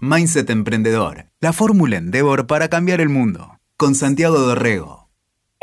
Mindset 0.00 0.50
Emprendedor, 0.50 1.24
la 1.40 1.54
fórmula 1.54 1.96
Endeavor 1.96 2.46
para 2.46 2.68
cambiar 2.68 3.00
el 3.00 3.08
mundo. 3.08 3.58
Con 3.78 3.94
Santiago 3.94 4.38
Dorrego. 4.38 5.08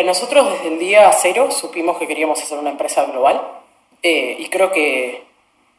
Nosotros 0.04 0.54
desde 0.54 0.74
el 0.74 0.80
día 0.80 1.12
cero 1.14 1.52
supimos 1.52 2.00
que 2.00 2.08
queríamos 2.08 2.42
hacer 2.42 2.58
una 2.58 2.72
empresa 2.72 3.06
global 3.06 3.40
eh, 4.02 4.36
y 4.40 4.50
creo 4.50 4.72
que 4.72 5.24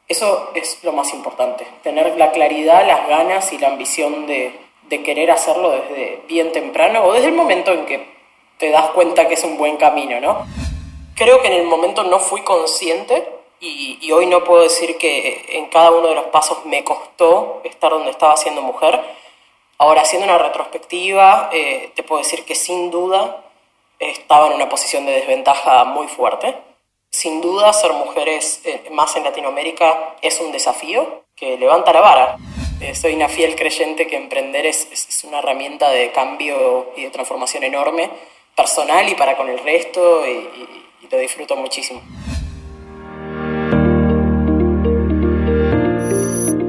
eso 0.06 0.53
es 0.54 0.79
lo 0.85 0.93
más 0.93 1.12
importante, 1.14 1.67
tener 1.82 2.17
la 2.17 2.30
claridad, 2.30 2.87
las 2.87 3.09
ganas 3.09 3.53
y 3.53 3.59
la 3.59 3.69
ambición 3.69 4.29
de, 4.29 4.53
de 4.89 5.02
querer 5.02 5.32
hacerlo 5.32 5.71
desde 5.71 6.23
bien 6.29 6.52
temprano 6.52 7.02
o 7.02 7.12
desde 7.12 7.29
el 7.29 7.34
momento 7.34 7.73
en 7.73 7.86
que 7.86 8.07
te 8.59 8.71
das 8.71 8.91
cuenta 8.91 9.27
que 9.27 9.34
es 9.34 9.43
un 9.43 9.59
buen 9.59 9.79
camino, 9.79 10.21
¿no? 10.21 10.46
Creo 11.16 11.43
que 11.43 11.48
en 11.48 11.55
el 11.55 11.66
momento 11.66 12.05
no 12.05 12.21
fui 12.21 12.43
consciente 12.43 13.27
y, 13.65 14.12
hoy 14.12 14.27
no 14.27 14.45
puedo 14.45 14.62
decir 14.62 14.99
que 14.99 15.45
en 15.49 15.67
cada 15.67 15.91
uno 15.91 16.09
de 16.09 16.15
los 16.15 16.27
pasos 16.27 16.65
me 16.67 16.85
costó 16.85 17.62
estar 17.65 17.91
donde 17.91 18.11
estaba 18.11 18.37
siendo 18.37 18.62
mujer. 18.62 19.01
Ahora, 19.79 20.02
haciendo 20.02 20.27
una 20.27 20.38
retrospectiva, 20.38 21.51
eh, 21.52 21.91
te 21.95 22.02
puedo 22.02 22.23
decir 22.23 22.45
que 22.45 22.55
sin 22.55 22.91
duda 22.91 23.45
estaba 23.98 24.48
en 24.48 24.55
una 24.55 24.69
posición 24.69 25.07
de 25.07 25.12
desventaja 25.12 25.85
muy 25.85 26.07
fuerte. 26.09 26.55
Sin 27.11 27.41
duda, 27.41 27.73
ser 27.73 27.93
mujeres 27.93 28.61
eh, 28.65 28.88
más 28.91 29.16
en 29.16 29.24
Latinoamérica 29.24 30.16
es 30.21 30.41
un 30.41 30.52
desafío 30.52 31.24
que 31.35 31.57
levanta 31.57 31.93
la 31.93 32.01
vara. 32.01 32.37
Eh, 32.80 32.95
soy 32.95 33.15
una 33.15 33.29
fiel 33.29 33.57
creyente 33.57 34.07
que 34.07 34.16
emprender 34.16 34.66
es, 34.66 34.88
es, 34.93 35.24
una 35.24 35.38
herramienta 35.38 35.91
de 35.91 36.10
cambio 36.12 36.93
y 36.96 37.05
de 37.05 37.10
transformación 37.10 37.65
enorme, 37.65 38.10
personal 38.55 39.09
y 39.09 39.15
para 39.15 39.37
con 39.37 39.49
el 39.49 39.59
resto, 39.59 40.27
y 40.27 41.09
lo 41.10 41.19
disfruto 41.19 41.57
muchísimo. 41.57 42.02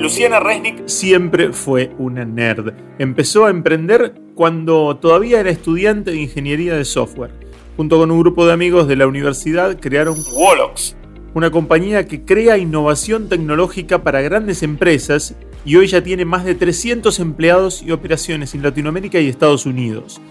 Luciana 0.06 0.40
Resnick 0.40 0.88
siempre 0.88 1.52
fue 1.52 1.92
una 1.98 2.26
nerd. 2.26 2.76
Empezó 3.00 3.48
a 3.48 3.50
emprender 3.50 4.14
cuando 4.36 4.98
todavía 4.98 5.40
era 5.40 5.50
estudiante 5.50 6.12
de 6.12 6.22
ingeniería 6.22 6.76
de 6.76 6.86
software. 6.86 7.32
Junto 7.76 7.98
con 7.98 8.12
un 8.12 8.20
grupo 8.20 8.46
de 8.46 8.54
amigos 8.54 8.88
de 8.88 8.98
la 8.98 9.08
universidad 9.08 9.80
crearon 9.80 10.16
Wolox, 10.32 10.96
una 11.34 11.50
compañía 11.50 12.06
que 12.06 12.24
crea 12.24 12.60
innovación 12.60 13.30
tecnológica 13.30 14.04
para 14.04 14.22
grandes 14.22 14.62
empresas 14.62 15.34
y 15.66 15.76
hoy 15.78 15.88
ya 15.88 16.04
tiene 16.04 16.24
más 16.24 16.46
de 16.46 16.54
300 16.54 17.20
empleados 17.20 17.82
y 17.82 17.90
operaciones 17.90 18.54
en 18.54 18.62
Latinoamérica 18.62 19.20
y 19.20 19.28
Estados 19.28 19.66
Unidos. 19.66 20.22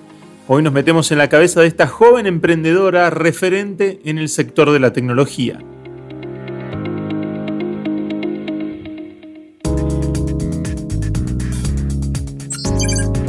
Hoy 0.46 0.62
nos 0.62 0.72
metemos 0.72 1.10
en 1.10 1.18
la 1.18 1.28
cabeza 1.28 1.62
de 1.62 1.66
esta 1.66 1.88
joven 1.88 2.26
emprendedora 2.28 3.10
referente 3.10 3.98
en 4.04 4.18
el 4.18 4.28
sector 4.28 4.70
de 4.70 4.78
la 4.78 4.92
tecnología. 4.92 5.58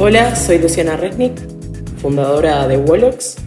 Hola, 0.08 0.36
soy 0.36 0.58
Luciana 0.58 0.96
Resnick, 0.96 1.36
fundadora 1.96 2.68
de 2.68 2.76
Wolox 2.76 3.38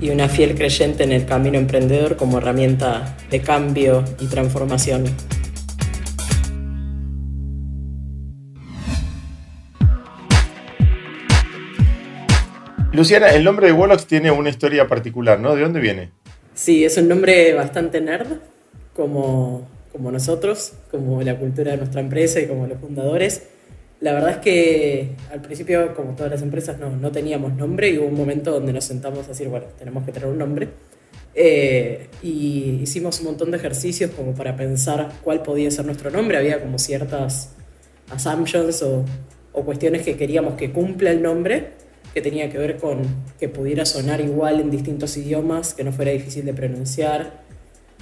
y 0.00 0.08
una 0.08 0.30
fiel 0.30 0.54
creyente 0.54 1.04
en 1.04 1.12
el 1.12 1.26
camino 1.26 1.58
emprendedor 1.58 2.16
como 2.16 2.38
herramienta 2.38 3.18
de 3.30 3.42
cambio 3.42 4.02
y 4.18 4.26
transformación. 4.28 5.04
Luciana, 12.92 13.28
el 13.34 13.44
nombre 13.44 13.66
de 13.66 13.74
Wolox 13.74 14.06
tiene 14.06 14.30
una 14.30 14.48
historia 14.48 14.88
particular, 14.88 15.38
¿no? 15.38 15.54
¿De 15.54 15.60
dónde 15.60 15.80
viene? 15.80 16.12
Sí, 16.54 16.82
es 16.82 16.96
un 16.96 17.08
nombre 17.08 17.52
bastante 17.52 18.00
nerd, 18.00 18.38
como, 18.96 19.68
como 19.92 20.10
nosotros, 20.10 20.72
como 20.90 21.20
la 21.20 21.36
cultura 21.36 21.72
de 21.72 21.76
nuestra 21.76 22.00
empresa 22.00 22.40
y 22.40 22.46
como 22.46 22.66
los 22.66 22.78
fundadores. 22.80 23.42
La 24.00 24.14
verdad 24.14 24.30
es 24.30 24.36
que 24.38 25.10
al 25.30 25.42
principio, 25.42 25.94
como 25.94 26.14
todas 26.16 26.32
las 26.32 26.42
empresas, 26.42 26.78
no, 26.78 26.90
no 26.90 27.12
teníamos 27.12 27.54
nombre 27.54 27.90
y 27.90 27.98
hubo 27.98 28.06
un 28.06 28.14
momento 28.14 28.50
donde 28.50 28.72
nos 28.72 28.84
sentamos 28.84 29.26
a 29.26 29.28
decir, 29.28 29.48
bueno, 29.48 29.66
tenemos 29.78 30.04
que 30.04 30.12
tener 30.12 30.28
un 30.28 30.38
nombre. 30.38 30.68
Eh, 31.34 32.08
y 32.22 32.80
hicimos 32.82 33.20
un 33.20 33.26
montón 33.26 33.50
de 33.50 33.58
ejercicios 33.58 34.10
como 34.12 34.34
para 34.34 34.56
pensar 34.56 35.12
cuál 35.22 35.42
podía 35.42 35.70
ser 35.70 35.84
nuestro 35.84 36.10
nombre. 36.10 36.38
Había 36.38 36.62
como 36.62 36.78
ciertas 36.78 37.50
assumptions 38.10 38.82
o, 38.82 39.04
o 39.52 39.64
cuestiones 39.64 40.02
que 40.02 40.16
queríamos 40.16 40.54
que 40.54 40.72
cumpla 40.72 41.10
el 41.10 41.22
nombre, 41.22 41.72
que 42.14 42.22
tenía 42.22 42.48
que 42.48 42.56
ver 42.56 42.78
con 42.78 43.02
que 43.38 43.50
pudiera 43.50 43.84
sonar 43.84 44.22
igual 44.22 44.60
en 44.60 44.70
distintos 44.70 45.14
idiomas, 45.18 45.74
que 45.74 45.84
no 45.84 45.92
fuera 45.92 46.10
difícil 46.10 46.46
de 46.46 46.54
pronunciar, 46.54 47.42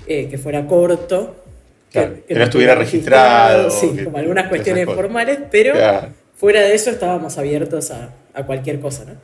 eh, 0.07 0.29
que 0.29 0.39
fuera 0.39 0.67
corto 0.69 1.37
que, 1.91 2.25
no 2.35 2.45
estuviera 2.45 2.75
registrado. 2.75 3.71
sí, 3.71 4.05
como 4.05 4.19
algunas 4.19 4.49
cuestiones 4.49 4.87
formales, 4.87 5.39
pero 5.51 5.75
fuera 6.35 6.63
de 6.63 6.75
eso 6.75 6.91
estábamos 6.91 7.39
abiertos 7.39 7.91
a, 7.91 8.15
cualquier 8.47 8.79
cosa, 8.79 9.05
¿no? 9.05 9.15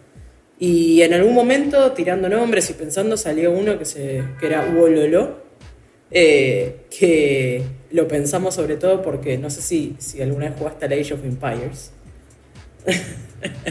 Y 0.58 1.02
en 1.02 1.14
algún 1.14 1.34
momento, 1.34 1.92
tirando 1.92 2.28
nombres 2.28 2.68
y 2.70 2.74
pensando, 2.74 3.16
salió 3.16 3.52
uno 3.52 3.78
que, 3.78 3.84
se, 3.84 4.22
que 4.40 4.46
era 4.46 4.64
Wololo, 4.64 5.44
eh, 6.10 6.86
que 6.96 7.62
lo 7.90 8.06
pensamos 8.06 8.54
sobre 8.54 8.76
todo 8.76 9.02
porque 9.02 9.36
no 9.36 9.50
sé 9.50 9.62
si, 9.62 9.96
si 9.98 10.22
alguna 10.22 10.46
vez 10.46 10.54
jugaste 10.58 10.84
a 10.84 10.88
Age 10.88 11.14
of 11.14 11.24
Empires. 11.24 11.92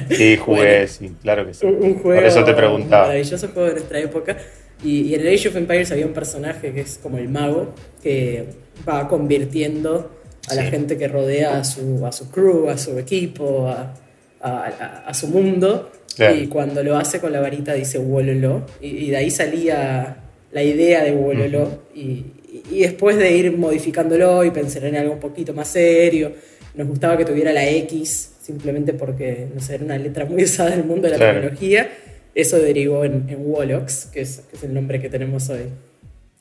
Sí, 0.10 0.38
jugué, 0.46 0.88
sí, 0.88 1.16
claro 1.22 1.46
que 1.46 1.54
sí. 1.54 1.66
Un, 1.66 1.96
juego 1.96 2.20
Por 2.20 2.26
eso 2.26 2.44
te 2.44 2.54
preguntaba. 2.54 3.08
maravilloso 3.08 3.48
juego 3.50 3.68
de 3.68 3.74
nuestra 3.76 4.00
época. 4.00 4.38
Y, 4.84 5.14
en 5.14 5.22
el 5.22 5.34
Age 5.34 5.50
of 5.50 5.56
Empires 5.56 5.92
había 5.92 6.06
un 6.06 6.14
personaje 6.14 6.74
que 6.74 6.82
es 6.82 7.00
como 7.02 7.18
el 7.18 7.30
mago, 7.30 7.74
que 8.02 8.46
va 8.88 9.08
convirtiendo 9.08 10.12
a 10.50 10.56
la 10.56 10.64
gente 10.64 10.98
que 10.98 11.08
rodea 11.08 11.60
a 11.60 11.64
su, 11.64 12.06
a 12.06 12.12
su 12.12 12.30
crew, 12.30 12.70
a 12.70 12.78
su 12.78 12.98
equipo, 12.98 13.68
a, 13.68 13.94
a, 14.42 15.14
su 15.14 15.28
mundo. 15.28 15.92
Y 16.36 16.48
cuando 16.48 16.84
lo 16.84 16.98
hace 16.98 17.20
con 17.20 17.32
la 17.32 17.40
varita 17.40 17.74
dice 17.74 17.98
Wololo. 17.98 18.66
Y, 18.82 19.10
de 19.10 19.18
ahí 19.18 19.32
salía 19.32 20.18
la 20.52 20.64
idea 20.64 21.04
de 21.04 21.12
Wololo. 21.12 21.84
y, 21.96 22.26
y, 22.72 22.80
después 22.82 23.18
de 23.18 23.32
ir 23.36 23.58
modificándolo 23.58 24.44
y 24.44 24.52
pensar 24.52 24.86
en 24.86 24.96
algo 24.96 25.14
un 25.14 25.20
poquito 25.20 25.54
más 25.54 25.70
serio, 25.70 26.34
nos 26.76 26.88
gustaba 26.88 27.18
que 27.18 27.26
tuviera 27.26 27.52
la 27.52 27.68
X, 27.68 28.34
simplemente 28.42 28.94
porque, 28.94 29.48
no 29.54 29.62
sé, 29.62 29.76
era 29.76 29.86
una 29.86 29.98
letra 29.98 30.26
muy 30.26 30.44
usada 30.44 30.74
en 30.74 30.82
el 30.82 30.86
mundo 30.86 31.10
de 31.10 31.18
la 31.18 31.34
tecnología. 31.34 31.90
Eso 32.36 32.58
derivó 32.58 33.06
en, 33.06 33.26
en 33.30 33.46
Wolox, 33.46 34.08
que 34.08 34.22
es, 34.22 34.42
que 34.50 34.58
es 34.58 34.64
el 34.64 34.74
nombre 34.74 35.00
que 35.00 35.10
tenemos 35.10 35.50
hoy. 35.50 35.62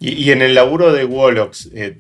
Y, 0.03 0.33
en 0.33 0.43
el 0.43 0.55
laburo 0.55 0.93
de 0.93 1.05
Wolox, 1.05 1.71
eh, 1.75 1.97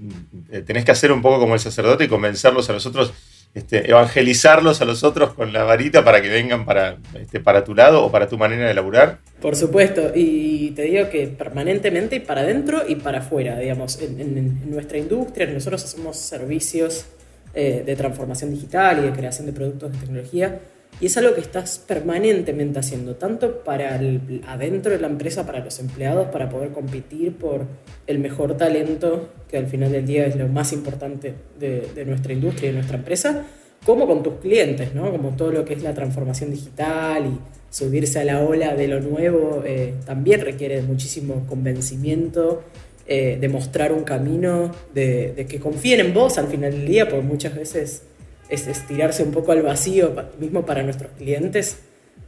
eh, 0.50 0.62
tenés 0.62 0.84
que 0.84 0.90
hacer 0.90 1.12
un 1.12 1.22
poco 1.22 1.38
como 1.38 1.54
el 1.54 1.60
sacerdote 1.60 2.04
y 2.04 2.08
convencerlos 2.08 2.68
a 2.68 2.72
los 2.72 2.84
otros, 2.84 3.12
este, 3.54 3.88
evangelizarlos 3.88 4.80
a 4.80 4.84
los 4.84 5.04
otros 5.04 5.34
con 5.34 5.52
la 5.52 5.62
varita 5.62 6.04
para 6.04 6.20
que 6.20 6.28
vengan 6.28 6.64
para, 6.64 6.96
este, 7.14 7.38
para 7.38 7.62
tu 7.62 7.76
lado 7.76 8.04
o 8.04 8.10
para 8.10 8.26
tu 8.26 8.36
manera 8.36 8.66
de 8.66 8.74
laburar. 8.74 9.18
Por 9.40 9.54
supuesto, 9.54 10.10
y 10.12 10.72
te 10.72 10.82
digo 10.82 11.08
que 11.10 11.28
permanentemente 11.28 12.16
y 12.16 12.20
para 12.20 12.40
adentro 12.40 12.82
y 12.88 12.96
para 12.96 13.20
afuera, 13.20 13.56
digamos, 13.56 14.00
en, 14.02 14.68
nuestra 14.68 14.98
industria 14.98 15.46
nosotros 15.46 15.84
hacemos 15.84 16.16
servicios 16.16 17.06
eh, 17.54 17.84
de 17.86 17.94
transformación 17.94 18.50
digital 18.50 18.98
y 18.98 19.02
de 19.02 19.12
creación 19.12 19.46
de 19.46 19.52
productos 19.52 19.92
de 19.92 19.98
tecnología 19.98 20.58
y 21.00 21.06
es 21.06 21.16
algo 21.16 21.34
que 21.34 21.40
estás 21.40 21.78
permanentemente 21.78 22.78
haciendo, 22.78 23.16
tanto 23.16 23.64
para 23.64 23.96
el, 23.96 24.42
adentro 24.46 24.92
de 24.92 25.00
la 25.00 25.08
empresa, 25.08 25.44
para 25.44 25.58
los 25.58 25.80
empleados, 25.80 26.28
para 26.28 26.48
poder 26.48 26.70
competir 26.70 27.34
por 27.36 27.66
el 28.06 28.18
mejor 28.18 28.56
talento, 28.56 29.30
que 29.48 29.56
al 29.56 29.66
final 29.66 29.90
del 29.90 30.06
día 30.06 30.26
es 30.26 30.36
lo 30.36 30.46
más 30.48 30.72
importante 30.72 31.34
de, 31.58 32.04
nuestra 32.06 32.32
industria 32.32 32.68
y 32.68 32.72
de 32.72 32.78
nuestra 32.78 32.98
empresa, 32.98 33.44
como 33.84 34.06
con 34.06 34.22
tus 34.22 34.34
clientes, 34.34 34.94
¿no? 34.94 35.10
Como 35.10 35.30
todo 35.30 35.50
lo 35.50 35.64
que 35.64 35.74
es 35.74 35.82
la 35.82 35.92
transformación 35.92 36.52
digital 36.52 37.26
y 37.26 37.38
subirse 37.74 38.20
a 38.20 38.24
la 38.24 38.40
ola 38.40 38.76
de 38.76 38.86
lo 38.86 39.00
nuevo, 39.00 39.64
eh, 39.66 39.94
también 40.06 40.40
requiere 40.40 40.82
muchísimo 40.82 41.46
convencimiento, 41.48 42.62
eh, 43.08 43.38
de 43.40 43.48
mostrar 43.48 43.92
un 43.92 44.04
camino, 44.04 44.70
de, 44.94 45.32
de 45.32 45.46
que 45.46 45.58
confíen 45.58 45.98
en 45.98 46.14
vos 46.14 46.38
al 46.38 46.46
final 46.46 46.70
del 46.70 46.86
día, 46.86 47.08
porque 47.08 47.26
muchas 47.26 47.56
veces 47.56 48.04
es 48.52 48.66
estirarse 48.66 49.22
un 49.22 49.30
poco 49.30 49.52
al 49.52 49.62
vacío, 49.62 50.14
mismo 50.38 50.66
para 50.66 50.82
nuestros 50.82 51.10
clientes, 51.12 51.78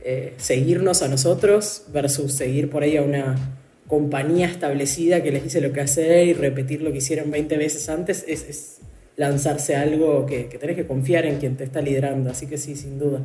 eh, 0.02 0.32
seguirnos 0.38 1.02
a 1.02 1.08
nosotros 1.08 1.84
versus 1.92 2.32
seguir 2.32 2.70
por 2.70 2.82
ahí 2.82 2.96
a 2.96 3.02
una 3.02 3.36
compañía 3.86 4.46
establecida 4.46 5.22
que 5.22 5.30
les 5.30 5.44
dice 5.44 5.60
lo 5.60 5.70
que 5.72 5.82
hacer 5.82 6.26
y 6.26 6.32
repetir 6.32 6.80
lo 6.80 6.92
que 6.92 6.98
hicieron 6.98 7.30
20 7.30 7.58
veces 7.58 7.90
antes, 7.90 8.24
es, 8.26 8.80
lanzarse 9.16 9.76
algo 9.76 10.24
que, 10.24 10.44
tenés 10.44 10.76
que 10.76 10.86
confiar 10.86 11.26
en 11.26 11.38
quien 11.38 11.56
te 11.58 11.64
está 11.64 11.82
liderando, 11.82 12.30
así 12.30 12.46
que 12.46 12.56
sí, 12.56 12.74
sin 12.74 12.98
duda. 12.98 13.20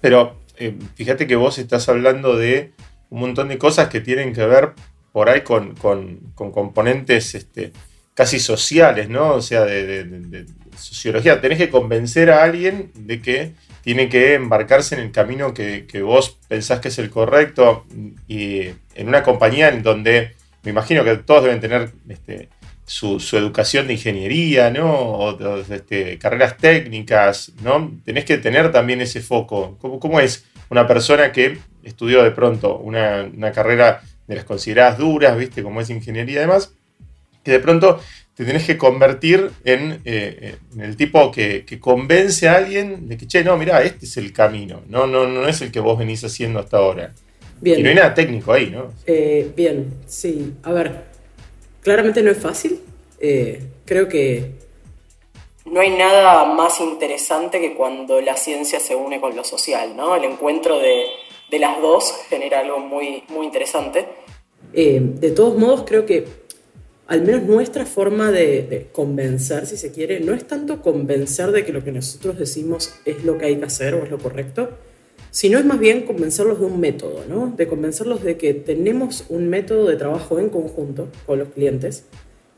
Pero 0.00 0.36
eh, 0.56 0.76
fíjate 0.96 1.28
que 1.28 1.36
vos 1.36 1.58
estás 1.58 1.88
hablando 1.88 2.36
de 2.36 2.72
un 3.08 3.20
montón 3.20 3.48
de 3.48 3.56
cosas 3.56 3.88
que 3.88 4.00
tienen 4.00 4.32
que 4.32 4.44
ver 4.44 4.72
por 5.12 5.28
ahí 5.28 5.42
con, 5.42 5.74
componentes 6.34 7.36
este, 7.36 7.72
casi 8.14 8.40
sociales, 8.40 9.08
¿no? 9.08 9.34
O 9.34 9.40
sea, 9.40 9.64
de, 9.64 10.44
sociología, 10.78 11.40
tenés 11.40 11.58
que 11.58 11.70
convencer 11.70 12.30
a 12.30 12.42
alguien 12.42 12.90
de 12.94 13.20
que 13.20 13.52
tiene 13.82 14.08
que 14.08 14.34
embarcarse 14.34 14.94
en 14.94 15.00
el 15.00 15.12
camino 15.12 15.54
que, 15.54 15.86
vos 16.02 16.38
pensás 16.48 16.80
que 16.80 16.88
es 16.88 16.98
el 16.98 17.10
correcto 17.10 17.86
y 18.26 18.68
en 18.94 19.08
una 19.08 19.22
compañía 19.22 19.68
en 19.68 19.82
donde 19.82 20.34
me 20.62 20.70
imagino 20.70 21.04
que 21.04 21.16
todos 21.16 21.44
deben 21.44 21.60
tener 21.60 21.92
este, 22.08 22.48
su, 22.88 23.18
educación 23.36 23.86
de 23.86 23.94
ingeniería, 23.94 24.70
¿no? 24.70 24.90
O, 24.90 25.60
este, 25.60 26.18
carreras 26.18 26.56
técnicas, 26.56 27.52
¿no? 27.62 27.92
Tenés 28.04 28.24
que 28.24 28.38
tener 28.38 28.72
también 28.72 29.00
ese 29.00 29.20
foco. 29.20 29.76
¿Cómo, 29.78 30.20
es 30.20 30.46
una 30.70 30.86
persona 30.86 31.30
que 31.30 31.58
estudió 31.82 32.22
de 32.22 32.30
pronto 32.30 32.78
una, 32.78 33.30
carrera 33.52 34.02
de 34.26 34.36
las 34.36 34.44
consideradas 34.44 34.98
duras, 34.98 35.36
¿viste? 35.36 35.62
Como 35.62 35.80
es 35.80 35.90
ingeniería 35.90 36.38
y 36.38 36.40
demás, 36.40 36.74
que 37.44 37.52
de 37.52 37.60
pronto 37.60 38.00
te 38.38 38.44
tenés 38.44 38.64
que 38.64 38.78
convertir 38.78 39.50
en, 39.64 40.00
eh, 40.04 40.54
el 40.78 40.96
tipo 40.96 41.32
que, 41.32 41.64
convence 41.80 42.48
a 42.48 42.54
alguien 42.54 43.08
de 43.08 43.16
que, 43.16 43.26
che, 43.26 43.42
no, 43.42 43.56
mira, 43.56 43.82
este 43.82 44.06
es 44.06 44.16
el 44.16 44.32
camino, 44.32 44.82
no, 44.86 45.08
no, 45.08 45.26
no 45.26 45.48
es 45.48 45.60
el 45.60 45.72
que 45.72 45.80
vos 45.80 45.98
venís 45.98 46.22
haciendo 46.22 46.60
hasta 46.60 46.76
ahora. 46.76 47.12
Bien. 47.60 47.80
Y 47.80 47.82
no 47.82 47.88
hay 47.88 47.96
nada 47.96 48.14
técnico 48.14 48.52
ahí, 48.52 48.70
¿no? 48.70 48.92
Eh, 49.06 49.50
bien, 49.56 49.92
sí. 50.06 50.54
A 50.62 50.70
ver, 50.70 51.08
Claramente 51.80 52.22
no 52.22 52.30
es 52.30 52.38
fácil. 52.38 52.80
Eh, 53.18 53.60
creo 53.84 54.08
que 54.08 54.52
no 55.64 55.80
hay 55.80 55.90
nada 55.90 56.44
más 56.44 56.80
interesante 56.80 57.60
que 57.60 57.74
cuando 57.74 58.20
la 58.20 58.36
ciencia 58.36 58.78
se 58.78 58.94
une 58.94 59.20
con 59.20 59.34
lo 59.34 59.42
social, 59.42 59.96
¿no? 59.96 60.14
El 60.14 60.24
encuentro 60.24 60.78
de, 60.78 61.06
las 61.58 61.80
dos 61.80 62.14
genera 62.28 62.60
algo 62.60 62.78
muy, 62.78 63.24
muy 63.30 63.46
interesante. 63.46 64.06
De 64.72 65.32
todos 65.34 65.56
modos, 65.56 65.84
creo 65.86 66.04
que 66.06 66.26
al 67.08 67.22
menos 67.22 67.42
nuestra 67.44 67.86
forma 67.86 68.30
de, 68.30 68.88
convencer, 68.92 69.66
si 69.66 69.78
se 69.78 69.90
quiere, 69.90 70.20
no 70.20 70.34
es 70.34 70.46
tanto 70.46 70.82
convencer 70.82 71.52
de 71.52 71.64
que 71.64 71.72
lo 71.72 71.82
que 71.82 71.90
nosotros 71.90 72.38
decimos 72.38 72.94
es 73.06 73.24
lo 73.24 73.38
que 73.38 73.46
hay 73.46 73.56
que 73.56 73.64
hacer 73.64 73.94
o 73.94 74.04
es 74.04 74.10
lo 74.10 74.18
correcto, 74.18 74.68
sino 75.30 75.58
es 75.58 75.64
más 75.64 75.78
bien 75.78 76.02
convencerlos 76.02 76.60
de 76.60 76.66
un 76.66 76.78
método, 76.78 77.24
¿no? 77.26 77.54
de 77.56 77.66
convencerlos 77.66 78.22
de 78.22 78.36
que 78.36 78.52
tenemos 78.52 79.24
un 79.30 79.48
método 79.48 79.86
de 79.86 79.96
trabajo 79.96 80.38
en 80.38 80.50
conjunto 80.50 81.08
con 81.24 81.38
los 81.38 81.48
clientes 81.48 82.04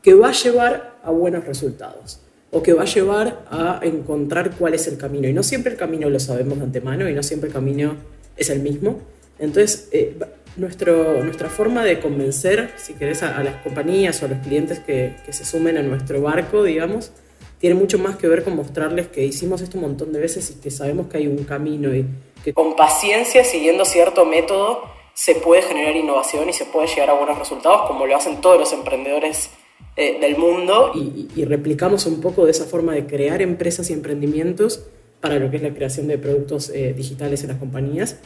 que 0.01 0.15
va 0.15 0.29
a 0.29 0.33
llevar 0.33 0.99
a 1.01 1.11
buenos 1.11 1.45
resultados 1.45 2.19
o 2.51 2.61
que 2.61 2.73
va 2.73 2.81
a 2.81 2.85
llevar 2.85 3.45
a 3.49 3.79
encontrar 3.83 4.57
cuál 4.57 4.73
es 4.73 4.85
el 4.87 4.97
camino. 4.97 5.29
Y 5.29 5.33
no 5.33 5.43
siempre 5.43 5.71
el 5.71 5.77
camino 5.77 6.09
lo 6.09 6.19
sabemos 6.19 6.57
de 6.57 6.65
antemano 6.65 7.07
y 7.07 7.13
no 7.13 7.23
siempre 7.23 7.47
el 7.47 7.53
camino 7.53 7.95
es 8.35 8.49
el 8.49 8.59
mismo. 8.59 8.99
Entonces, 9.39 9.87
eh, 9.93 10.17
nuestro, 10.57 11.23
nuestra 11.23 11.49
forma 11.49 11.83
de 11.83 11.99
convencer, 11.99 12.71
si 12.77 12.93
querés, 12.93 13.23
a, 13.23 13.43
las 13.43 13.55
compañías 13.63 14.21
o 14.21 14.25
a 14.25 14.29
los 14.29 14.39
clientes 14.39 14.79
que, 14.79 15.15
se 15.29 15.45
sumen 15.45 15.77
a 15.77 15.81
nuestro 15.81 16.21
barco, 16.21 16.63
digamos, 16.63 17.11
tiene 17.59 17.75
mucho 17.75 17.99
más 17.99 18.17
que 18.17 18.27
ver 18.27 18.43
con 18.43 18.55
mostrarles 18.55 19.07
que 19.07 19.23
hicimos 19.23 19.61
esto 19.61 19.77
un 19.77 19.83
montón 19.83 20.11
de 20.11 20.19
veces 20.19 20.49
y 20.51 20.59
que 20.59 20.71
sabemos 20.71 21.07
que 21.07 21.17
hay 21.17 21.27
un 21.27 21.43
camino 21.43 21.93
y 21.95 22.05
que 22.43 22.53
con 22.53 22.75
paciencia, 22.75 23.43
siguiendo 23.43 23.85
cierto 23.85 24.25
método, 24.25 24.83
se 25.13 25.35
puede 25.35 25.61
generar 25.61 25.95
innovación 25.95 26.49
y 26.49 26.53
se 26.53 26.65
puede 26.65 26.87
llegar 26.87 27.11
a 27.11 27.13
buenos 27.13 27.37
resultados, 27.37 27.87
como 27.87 28.07
lo 28.07 28.15
hacen 28.15 28.41
todos 28.41 28.59
los 28.59 28.73
emprendedores 28.73 29.51
eh, 29.95 30.19
del 30.19 30.37
mundo. 30.37 30.91
Y, 30.95 31.45
replicamos 31.45 32.05
un 32.05 32.21
poco 32.21 32.45
de 32.45 32.51
esa 32.51 32.65
forma 32.65 32.93
de 32.93 33.05
crear 33.05 33.41
empresas 33.41 33.89
y 33.89 33.93
emprendimientos 33.93 34.87
para 35.19 35.37
lo 35.37 35.51
que 35.51 35.57
es 35.57 35.63
la 35.63 35.73
creación 35.73 36.07
de 36.07 36.17
productos 36.17 36.69
eh, 36.69 36.93
digitales 36.93 37.43
en 37.43 37.49
las 37.49 37.57
compañías. 37.57 38.19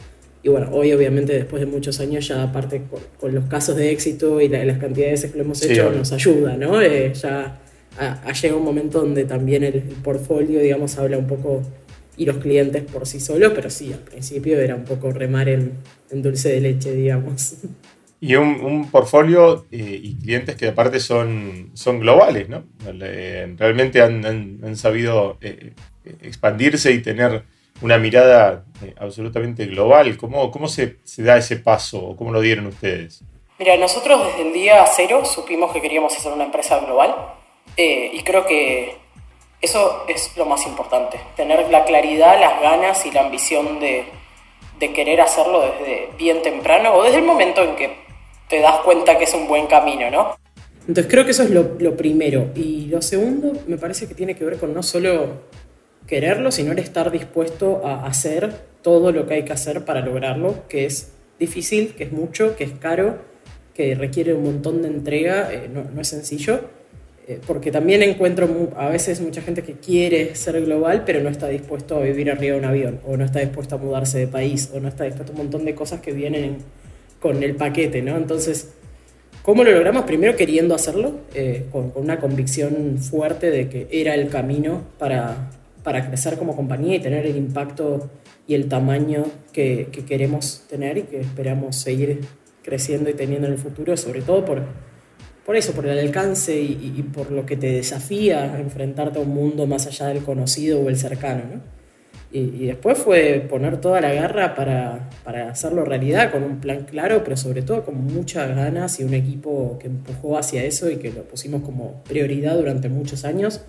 Y 0.46 0.48
bueno, 0.48 0.68
hoy 0.70 0.92
obviamente 0.92 1.32
después 1.32 1.58
de 1.58 1.66
muchos 1.66 1.98
años 1.98 2.28
ya 2.28 2.40
aparte 2.40 2.82
con, 3.18 3.34
los 3.34 3.46
casos 3.46 3.74
de 3.74 3.90
éxito 3.90 4.40
y 4.40 4.48
las 4.48 4.78
cantidades 4.78 5.24
que 5.24 5.36
lo 5.36 5.42
hemos 5.42 5.60
hecho 5.60 5.90
nos 5.90 6.12
ayuda, 6.12 6.56
¿no? 6.56 6.80
Eh, 6.80 7.12
ya 7.14 7.58
ha, 7.98 8.32
llegado 8.32 8.60
un 8.60 8.64
momento 8.64 9.00
donde 9.00 9.24
también 9.24 9.64
el, 9.64 9.74
el 9.74 9.96
portfolio, 10.04 10.60
digamos, 10.60 10.98
habla 10.98 11.18
un 11.18 11.26
poco 11.26 11.64
y 12.16 12.26
los 12.26 12.36
clientes 12.36 12.84
por 12.84 13.08
sí 13.08 13.18
solos, 13.18 13.54
pero 13.56 13.70
sí, 13.70 13.92
al 13.92 13.98
principio 13.98 14.60
era 14.60 14.76
un 14.76 14.84
poco 14.84 15.10
remar 15.10 15.48
en, 15.48 15.72
dulce 16.12 16.50
de 16.50 16.60
leche, 16.60 16.94
digamos. 16.94 17.54
Y 18.18 18.34
un, 18.36 18.90
portfolio 18.90 19.66
eh, 19.70 20.00
y 20.02 20.14
clientes 20.14 20.56
que 20.56 20.68
aparte 20.68 21.00
son, 21.00 21.70
son 21.74 22.00
globales, 22.00 22.48
¿no? 22.48 22.64
Realmente 23.58 24.00
han, 24.00 24.74
sabido 24.74 25.36
eh, 25.42 25.74
expandirse 26.22 26.92
y 26.92 27.02
tener 27.02 27.44
una 27.82 27.98
mirada 27.98 28.64
eh, 28.82 28.94
absolutamente 28.98 29.66
global. 29.66 30.16
¿Cómo, 30.16 30.50
cómo 30.50 30.68
se, 30.68 30.96
se, 31.04 31.22
da 31.22 31.36
ese 31.36 31.56
paso 31.56 31.98
o 31.98 32.16
cómo 32.16 32.32
lo 32.32 32.40
dieron 32.40 32.66
ustedes? 32.66 33.22
Mira, 33.58 33.76
nosotros 33.76 34.26
desde 34.26 34.48
el 34.48 34.52
día 34.52 34.84
cero 34.86 35.24
supimos 35.24 35.72
que 35.72 35.80
queríamos 35.80 36.14
hacer 36.16 36.32
una 36.32 36.44
empresa 36.44 36.78
global 36.80 37.14
y 37.78 38.22
creo 38.22 38.46
que 38.46 38.96
eso 39.60 40.04
es 40.08 40.36
lo 40.36 40.44
más 40.44 40.66
importante, 40.66 41.18
tener 41.36 41.68
la 41.70 41.84
claridad, 41.84 42.38
las 42.38 42.60
ganas 42.60 43.04
y 43.06 43.10
la 43.10 43.22
ambición 43.22 43.80
de, 43.80 44.04
querer 44.94 45.20
hacerlo 45.20 45.62
desde 45.62 46.10
bien 46.16 46.42
temprano 46.42 46.94
o 46.94 47.02
desde 47.02 47.18
el 47.18 47.24
momento 47.24 47.62
en 47.62 47.74
que 47.76 47.96
te 48.48 48.60
das 48.60 48.80
cuenta 48.80 49.18
que 49.18 49.24
es 49.24 49.34
un 49.34 49.48
buen 49.48 49.66
camino, 49.66 50.10
¿no? 50.10 50.36
Entonces 50.80 51.06
creo 51.10 51.24
que 51.24 51.32
eso 51.32 51.42
es 51.42 51.50
lo, 51.50 51.96
primero. 51.96 52.50
Y 52.54 52.86
lo 52.86 53.02
segundo 53.02 53.52
me 53.66 53.76
parece 53.76 54.06
que 54.06 54.14
tiene 54.14 54.36
que 54.36 54.44
ver 54.44 54.58
con 54.58 54.72
no 54.72 54.82
solo 54.82 55.42
quererlo, 56.06 56.50
sino 56.50 56.72
el 56.72 56.78
estar 56.78 57.10
dispuesto 57.10 57.86
a 57.86 58.06
hacer 58.06 58.52
todo 58.82 59.12
lo 59.12 59.26
que 59.26 59.34
hay 59.34 59.42
que 59.44 59.52
hacer 59.52 59.84
para 59.84 60.00
lograrlo, 60.00 60.66
que 60.68 60.86
es 60.86 61.12
difícil, 61.38 61.94
que 61.94 62.04
es 62.04 62.12
mucho, 62.12 62.56
que 62.56 62.64
es 62.64 62.72
caro, 62.72 63.18
que 63.74 63.94
requiere 63.94 64.34
un 64.34 64.44
montón 64.44 64.82
de 64.82 64.88
entrega, 64.88 65.52
eh, 65.52 65.68
no, 65.72 65.84
no 65.84 66.00
es 66.00 66.08
sencillo 66.08 66.60
eh, 67.28 67.40
porque 67.44 67.72
también 67.72 68.04
encuentro 68.04 68.70
a 68.76 68.88
veces 68.88 69.20
mucha 69.20 69.42
gente 69.42 69.62
que 69.62 69.72
quiere 69.72 70.36
ser 70.36 70.64
global, 70.64 71.02
pero 71.04 71.20
no 71.20 71.28
está 71.28 71.48
dispuesto 71.48 71.96
a 71.96 72.00
vivir 72.00 72.30
arriba 72.30 72.52
de 72.52 72.58
un 72.60 72.64
avión, 72.64 73.00
o 73.04 73.16
no 73.16 73.24
está 73.24 73.40
dispuesto 73.40 73.74
a 73.74 73.78
mudarse 73.78 74.18
de 74.18 74.28
país, 74.28 74.70
o 74.72 74.78
no 74.78 74.86
está 74.86 75.04
dispuesto 75.04 75.32
a 75.32 75.34
un 75.34 75.42
montón 75.42 75.64
de 75.64 75.74
cosas 75.74 76.00
que 76.00 76.12
vienen 76.12 76.58
con 77.18 77.42
el 77.42 77.56
paquete, 77.56 78.00
¿no? 78.00 78.16
Entonces, 78.16 78.74
¿cómo 79.42 79.64
lo 79.64 79.72
logramos? 79.72 80.04
Primero 80.04 80.36
queriendo 80.36 80.76
hacerlo, 80.76 81.14
eh, 81.34 81.66
con, 81.72 81.90
una 81.96 82.20
convicción 82.20 82.98
fuerte 82.98 83.50
de 83.50 83.68
que 83.68 83.88
era 83.90 84.14
el 84.14 84.28
camino 84.28 84.84
para, 84.96 85.50
para 85.86 86.04
crecer 86.06 86.36
como 86.36 86.56
compañía 86.56 86.96
y 86.96 86.98
tener 86.98 87.24
el 87.24 87.36
impacto 87.36 88.10
y 88.44 88.54
el 88.54 88.68
tamaño 88.68 89.22
que, 89.52 89.86
que 89.92 90.04
queremos 90.04 90.64
tener 90.68 90.98
y 90.98 91.02
que 91.04 91.20
esperamos 91.20 91.76
seguir 91.76 92.22
creciendo 92.64 93.08
y 93.08 93.14
teniendo 93.14 93.46
en 93.46 93.52
el 93.52 93.58
futuro, 93.58 93.96
sobre 93.96 94.20
todo 94.20 94.44
por 94.44 94.64
por 95.46 95.54
eso, 95.54 95.74
por 95.74 95.86
el 95.86 95.96
alcance 95.96 96.60
y, 96.60 97.08
por 97.14 97.30
lo 97.30 97.46
que 97.46 97.56
te 97.56 97.70
desafía 97.70 98.52
a 98.52 98.58
enfrentarte 98.58 99.20
a 99.20 99.22
un 99.22 99.32
mundo 99.32 99.68
más 99.68 99.86
allá 99.86 100.08
del 100.08 100.24
conocido 100.24 100.80
o 100.80 100.88
el 100.88 100.98
cercano. 100.98 101.44
¿no? 101.48 101.60
Y, 102.32 102.66
después 102.66 102.98
fue 102.98 103.46
poner 103.48 103.80
toda 103.80 104.00
la 104.00 104.12
garra 104.12 104.56
para, 104.56 105.08
para, 105.22 105.50
hacerlo 105.50 105.84
realidad, 105.84 106.32
con 106.32 106.42
un 106.42 106.58
plan 106.58 106.82
claro, 106.82 107.22
pero 107.22 107.36
sobre 107.36 107.62
todo 107.62 107.84
con 107.84 107.94
muchas 108.06 108.56
ganas 108.56 108.98
y 108.98 109.04
un 109.04 109.14
equipo 109.14 109.78
que 109.78 109.86
empujó 109.86 110.36
hacia 110.36 110.64
eso 110.64 110.90
y 110.90 110.96
que 110.96 111.12
lo 111.12 111.22
pusimos 111.22 111.62
como 111.62 112.02
prioridad 112.02 112.56
durante 112.56 112.88
muchos 112.88 113.24
años. 113.24 113.60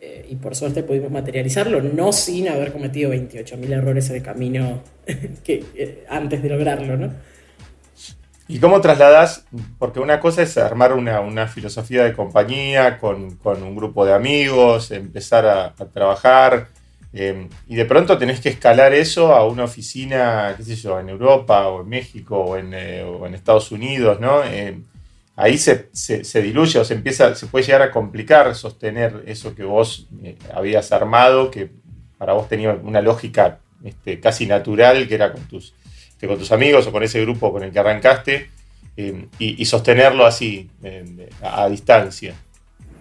Eh, 0.00 0.26
y 0.30 0.36
por 0.36 0.54
suerte 0.54 0.84
pudimos 0.84 1.10
materializarlo, 1.10 1.82
no 1.82 2.12
sin 2.12 2.48
haber 2.48 2.72
cometido 2.72 3.12
28.000 3.12 3.72
errores 3.72 4.08
en 4.10 4.16
el 4.16 4.22
camino 4.22 4.82
que, 5.44 5.64
eh, 5.74 6.04
antes 6.08 6.42
de 6.42 6.48
lograrlo, 6.48 6.96
¿no? 6.96 7.12
¿Y 8.50 8.60
cómo 8.60 8.80
trasladas? 8.80 9.44
Porque 9.78 10.00
una 10.00 10.20
cosa 10.20 10.40
es 10.40 10.56
armar 10.56 10.94
una, 10.94 11.46
filosofía 11.48 12.04
de 12.04 12.14
compañía 12.14 12.98
con, 12.98 13.38
un 13.44 13.76
grupo 13.76 14.06
de 14.06 14.14
amigos, 14.14 14.90
empezar 14.90 15.44
a, 15.46 15.74
trabajar, 15.92 16.68
eh, 17.12 17.46
y 17.66 17.76
de 17.76 17.84
pronto 17.84 18.16
tenés 18.16 18.40
que 18.40 18.48
escalar 18.48 18.94
eso 18.94 19.34
a 19.34 19.46
una 19.46 19.64
oficina, 19.64 20.54
qué 20.56 20.62
sé 20.62 20.76
yo, 20.76 20.98
en 20.98 21.10
Europa 21.10 21.68
o 21.68 21.82
en 21.82 21.90
México 21.90 22.38
o 22.38 22.56
en, 22.56 22.72
eh, 22.72 23.04
Estados 23.34 23.70
Unidos, 23.70 24.18
¿no? 24.18 24.42
Eh, 24.42 24.80
ahí 25.38 25.56
se, 25.56 25.88
diluye 26.42 26.78
o 26.78 26.84
se 26.84 26.94
empieza, 26.94 27.34
se 27.34 27.46
puede 27.46 27.64
llegar 27.64 27.82
a 27.82 27.90
complicar 27.90 28.54
sostener 28.54 29.22
eso 29.26 29.54
que 29.54 29.64
vos 29.64 30.08
habías 30.52 30.90
armado, 30.92 31.50
que 31.50 31.70
para 32.18 32.32
vos 32.32 32.48
tenía 32.48 32.72
una 32.72 33.00
lógica 33.00 33.60
este, 33.84 34.18
casi 34.18 34.46
natural, 34.46 35.06
que 35.06 35.14
era 35.14 35.32
con 35.32 35.42
tus 35.48 35.74
con 36.26 36.36
tus 36.36 36.50
amigos 36.50 36.84
o 36.88 36.90
con 36.90 37.04
ese 37.04 37.20
grupo 37.20 37.52
con 37.52 37.62
el 37.62 37.70
que 37.70 37.78
arrancaste 37.78 38.50
eh, 38.96 39.26
y, 39.38 39.64
sostenerlo 39.64 40.26
así, 40.26 40.68
a, 41.40 41.68
distancia. 41.68 42.34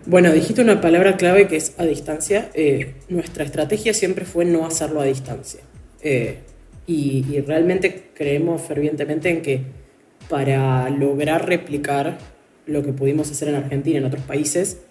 Bueno, 0.05 0.31
dijiste 0.31 0.61
una 0.61 0.79
palabra 0.79 1.17
clave 1.17 1.47
que 1.47 1.55
es 1.55 1.73
a 1.79 1.85
distancia. 1.85 2.51
Eh, 2.53 2.93
nuestra 3.09 3.43
estrategia 3.43 3.95
siempre 3.95 4.23
fue 4.23 4.45
no 4.45 4.67
hacerlo 4.67 5.01
a 5.01 5.05
distancia. 5.05 5.61
Eh, 6.03 6.37
y, 6.85 7.41
realmente 7.41 8.11
creemos 8.13 8.61
fervientemente 8.61 9.29
en 9.29 9.41
que 9.41 9.61
para 10.29 10.89
lograr 10.89 11.47
replicar 11.47 12.17
lo 12.65 12.83
que 12.83 12.93
pudimos 12.93 13.31
hacer 13.31 13.47
en 13.49 13.55
Argentina, 13.55 13.99
en 13.99 14.05
otros 14.05 14.23
países, 14.23 14.81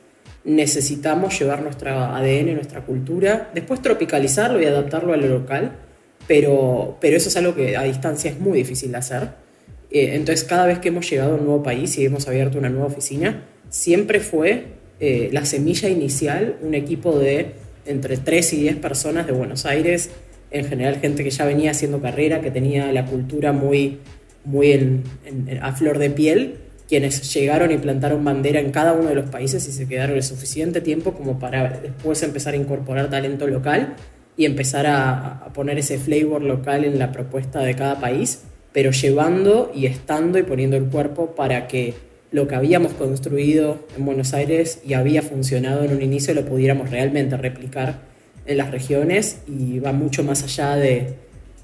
necesitamos 0.45 1.39
llevar 1.39 1.63
nuestra 1.63 2.17
ADN, 2.17 2.55
nuestra 2.55 2.83
cultura, 2.83 3.51
después 3.55 3.83
tropicalizarlo 3.83 4.61
y 4.63 4.65
adaptarlo 4.65 5.13
a 5.13 5.17
lo 5.17 5.27
local 5.27 5.73
pero, 6.27 6.97
pero 7.01 7.17
eso 7.17 7.29
es 7.29 7.37
algo 7.37 7.55
que 7.55 7.77
a 7.77 7.83
distancia 7.83 8.31
es 8.31 8.41
muy 8.41 8.59
difícil 8.59 8.93
de 8.93 8.99
hacer. 8.99 9.29
Eh, 9.91 10.15
entonces, 10.15 10.45
cada 10.45 10.67
vez 10.67 10.79
que 10.79 10.89
hemos 10.89 11.09
llegado 11.09 11.33
a 11.33 11.35
un 11.37 11.45
nuevo 11.45 11.63
país 11.63 11.97
y 11.99 12.05
hemos 12.05 12.27
abierto 12.27 12.59
una 12.59 12.69
nueva 12.69 12.87
oficina, 12.87 13.45
siempre 13.69 14.21
fue 14.21 14.65
eh, 14.99 15.29
la 15.33 15.45
semilla 15.45 15.89
inicial 15.89 16.57
un 16.63 16.75
equipo 16.75 17.19
de 17.19 17.53
entre 17.85 18.17
3 18.17 18.53
y 18.55 18.57
10 18.63 18.77
personas 18.77 19.27
de 19.27 19.33
Buenos 19.33 19.65
Aires, 19.67 20.11
en 20.51 20.65
general 20.65 20.97
gente 20.97 21.23
que 21.23 21.31
ya 21.31 21.45
venía 21.45 21.71
haciendo 21.71 22.01
carrera, 22.01 22.41
que 22.41 22.51
tenía 22.51 22.91
la 22.93 23.07
cultura 23.07 23.53
muy, 23.53 23.99
muy 24.47 25.03
a 25.61 25.73
flor 25.73 25.99
de 25.99 26.11
piel, 26.11 26.57
quienes 26.89 27.35
llegaron 27.35 27.73
y 27.73 27.79
plantaron 27.79 28.25
bandera 28.25 28.61
en 28.61 28.71
cada 28.71 28.93
uno 28.93 29.09
de 29.09 29.17
los 29.17 29.29
países 29.29 29.67
y 29.69 29.73
se 29.73 29.89
quedaron 29.89 30.17
el 30.17 30.23
suficiente 30.23 30.81
tiempo 30.81 31.13
como 31.13 31.39
para 31.39 31.81
después 31.81 32.23
empezar 32.23 32.55
a 32.55 32.57
incorporar 32.57 33.11
talento 33.11 33.47
local 33.49 33.97
y 34.37 34.45
empezar 34.45 34.87
a, 34.87 35.51
poner 35.53 35.79
ese 35.79 35.99
flavor 35.99 36.43
local 36.43 36.85
en 36.85 36.99
la 36.99 37.11
propuesta 37.11 37.61
de 37.61 37.75
cada 37.75 37.99
país, 37.99 38.43
pero 38.73 38.93
llevando 38.93 39.73
y 39.75 39.87
estando 39.87 40.39
y 40.39 40.43
poniendo 40.43 40.77
el 40.77 40.85
cuerpo 40.85 41.35
para 41.35 41.67
que 41.67 41.95
lo 42.31 42.47
que 42.47 42.55
habíamos 42.55 42.93
construido 42.93 43.79
en 43.97 44.05
Buenos 44.05 44.35
Aires 44.35 44.81
y 44.87 44.95
había 44.95 45.23
funcionado 45.23 45.85
en 45.85 45.93
un 45.93 46.03
inicio 46.03 46.35
lo 46.35 46.45
pudiéramos 46.45 46.91
realmente 46.91 47.37
replicar 47.37 48.01
en 48.45 48.59
las 48.59 48.71
regiones 48.71 49.41
y 49.49 49.79
va 49.79 49.93
mucho 49.93 50.23
más 50.23 50.43
allá 50.43 50.77
de 50.77 51.15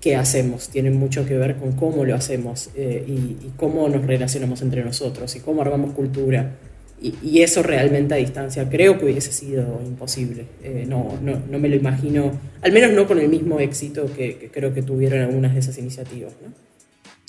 qué 0.03 0.17
hacemos, 0.17 0.69
tiene 0.69 0.91
mucho 0.91 1.25
que 1.25 1.39
ver 1.39 1.57
con 1.57 1.73
cómo 1.73 2.05
lo 2.05 2.15
hacemos 2.17 2.71
eh, 2.75 3.05
y, 3.07 3.53
cómo 3.57 3.89
nos 3.89 4.05
relacionamos 4.05 4.61
entre 4.61 4.85
nosotros 4.85 5.35
y 5.37 5.41
cómo 5.41 5.63
armamos 5.63 5.93
cultura. 5.93 6.57
Y, 7.01 7.41
eso 7.41 7.63
realmente 7.63 8.15
a 8.15 8.17
distancia 8.17 8.69
creo 8.69 8.99
que 8.99 9.07
hubiese 9.07 9.33
sido 9.33 9.81
imposible. 9.85 10.45
Eh, 10.63 10.85
no, 10.89 11.19
no, 11.23 11.41
no, 11.49 11.59
me 11.59 11.69
lo 11.69 11.77
imagino, 11.77 12.33
al 12.63 12.73
menos 12.73 12.93
no 12.93 13.07
con 13.07 13.19
el 13.21 13.29
mismo 13.29 13.61
éxito 13.61 14.07
que, 14.15 14.51
creo 14.53 14.75
que 14.75 14.83
tuvieron 14.83 15.21
algunas 15.21 15.55
de 15.55 15.61
esas 15.61 15.79
iniciativas. 15.79 16.33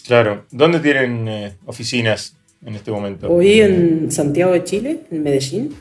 Claro. 0.06 0.46
¿Dónde 0.52 0.80
tienen 0.80 1.28
eh, 1.28 1.54
oficinas 1.66 2.36
en 2.66 2.76
este 2.76 2.92
momento? 2.92 3.32
Hoy 3.32 3.62
en 3.62 4.12
Santiago 4.12 4.52
de 4.52 4.64
Chile, 4.64 5.00
en 5.12 5.24
Medellín, 5.24 5.76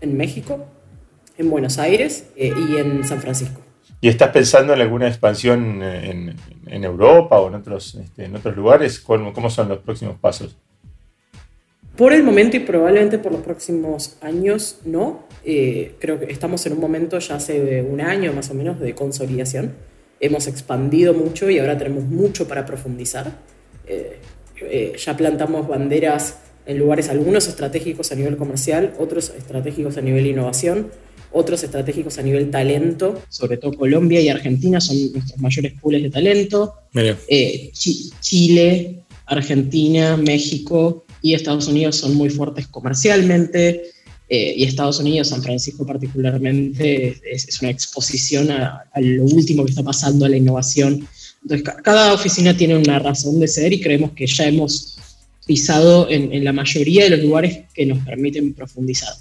en 0.00 0.16
México, 0.16 0.64
en 1.38 1.50
Buenos 1.50 1.78
Aires 1.78 2.26
eh, 2.36 2.52
y 2.70 2.76
en 2.76 3.04
San 3.04 3.20
Francisco. 3.20 3.65
¿Y 4.00 4.08
estás 4.08 4.30
pensando 4.30 4.74
en 4.74 4.80
alguna 4.80 5.08
expansión 5.08 5.82
en, 5.82 6.36
en 6.66 6.84
Europa 6.84 7.38
o 7.40 7.48
en 7.48 7.54
otros, 7.54 7.94
este, 7.94 8.24
en 8.24 8.36
otros 8.36 8.56
lugares? 8.56 9.00
¿Cómo, 9.00 9.50
son 9.50 9.68
los 9.68 9.78
próximos 9.78 10.16
pasos? 10.18 10.56
Por 11.96 12.12
el 12.12 12.22
momento 12.22 12.56
y 12.56 12.60
probablemente 12.60 13.18
por 13.18 13.32
los 13.32 13.40
próximos 13.40 14.16
años 14.20 14.80
no. 14.84 15.24
Eh, 15.44 15.94
creo 15.98 16.20
que 16.20 16.26
estamos 16.26 16.66
en 16.66 16.74
un 16.74 16.80
momento 16.80 17.18
ya 17.18 17.36
hace 17.36 17.82
un 17.82 18.00
año 18.00 18.32
más 18.32 18.50
o 18.50 18.54
menos 18.54 18.78
de 18.80 18.94
consolidación. 18.94 19.74
Hemos 20.20 20.46
expandido 20.46 21.14
mucho 21.14 21.48
y 21.48 21.58
ahora 21.58 21.78
tenemos 21.78 22.04
mucho 22.04 22.46
para 22.46 22.66
profundizar. 22.66 23.38
Eh, 23.86 24.20
ya 24.98 25.16
plantamos 25.16 25.68
banderas 25.68 26.40
en 26.66 26.78
lugares 26.78 27.08
algunos 27.08 27.46
estratégicos 27.46 28.12
a 28.12 28.16
nivel 28.16 28.36
comercial, 28.36 28.92
otros 28.98 29.30
estratégicos 29.30 29.96
a 29.96 30.00
nivel 30.00 30.26
innovación, 30.26 30.90
otros 31.36 31.62
estratégicos 31.62 32.18
a 32.18 32.22
nivel 32.22 32.50
talento, 32.50 33.22
sobre 33.28 33.58
todo 33.58 33.74
Colombia 33.74 34.20
y 34.22 34.30
Argentina 34.30 34.80
son 34.80 35.12
nuestros 35.12 35.38
mayores 35.38 35.74
pools 35.80 36.02
de 36.02 36.10
talento. 36.10 36.74
Eh, 36.94 37.70
Chile, 37.72 39.02
Argentina, 39.26 40.16
México 40.16 41.04
y 41.20 41.34
Estados 41.34 41.68
Unidos 41.68 41.96
son 41.96 42.14
muy 42.14 42.30
fuertes 42.30 42.66
comercialmente. 42.68 43.90
Eh, 44.28 44.54
y 44.56 44.64
Estados 44.64 44.98
Unidos, 44.98 45.28
San 45.28 45.42
Francisco 45.42 45.86
particularmente, 45.86 47.20
es, 47.30 47.60
una 47.60 47.70
exposición 47.70 48.50
a, 48.50 48.84
a, 48.92 49.00
lo 49.00 49.24
último 49.24 49.64
que 49.64 49.70
está 49.70 49.84
pasando 49.84 50.24
a 50.24 50.28
la 50.28 50.38
innovación. 50.38 51.06
Entonces, 51.42 51.74
cada 51.84 52.12
oficina 52.14 52.56
tiene 52.56 52.76
una 52.76 52.98
razón 52.98 53.38
de 53.38 53.46
ser 53.46 53.72
y 53.72 53.80
creemos 53.80 54.12
que 54.12 54.26
ya 54.26 54.46
hemos 54.46 54.98
pisado 55.46 56.08
en, 56.10 56.32
en 56.32 56.44
la 56.44 56.52
mayoría 56.52 57.04
de 57.04 57.10
los 57.10 57.20
lugares 57.20 57.66
que 57.72 57.86
nos 57.86 57.98
permiten 57.98 58.52
profundizar. 58.52 59.14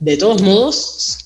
De 0.00 0.16
todos 0.16 0.42
modos, 0.42 1.21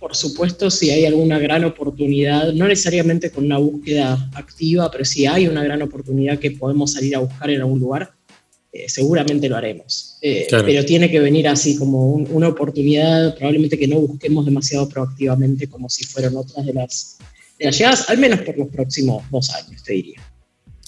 por 0.00 0.16
supuesto, 0.16 0.70
si 0.70 0.90
hay 0.90 1.04
alguna 1.04 1.38
gran 1.38 1.62
oportunidad, 1.64 2.54
no 2.54 2.66
necesariamente 2.66 3.30
con 3.30 3.44
una 3.44 3.58
búsqueda 3.58 4.30
activa, 4.34 4.90
pero 4.90 5.04
si 5.04 5.26
hay 5.26 5.46
una 5.46 5.62
gran 5.62 5.82
oportunidad 5.82 6.38
que 6.38 6.52
podemos 6.52 6.94
salir 6.94 7.14
a 7.14 7.18
buscar 7.18 7.50
en 7.50 7.60
algún 7.60 7.80
lugar, 7.80 8.10
eh, 8.72 8.88
seguramente 8.88 9.46
lo 9.46 9.56
haremos. 9.56 10.16
Eh, 10.22 10.46
pero 10.48 10.86
tiene 10.86 11.10
que 11.10 11.20
venir 11.20 11.46
así 11.48 11.76
como 11.76 12.14
una 12.14 12.48
oportunidad, 12.48 13.36
probablemente 13.36 13.78
que 13.78 13.86
no 13.86 14.00
busquemos 14.00 14.46
demasiado 14.46 14.88
proactivamente 14.88 15.68
como 15.68 15.90
si 15.90 16.04
fueran 16.04 16.34
otras 16.34 16.64
de 16.64 16.72
las, 16.72 17.18
llegadas, 17.58 18.08
al 18.08 18.16
menos 18.16 18.40
por 18.40 18.56
los 18.56 18.68
próximos 18.68 19.22
dos 19.30 19.50
años, 19.50 19.82
te 19.82 19.92
diría. 19.92 20.22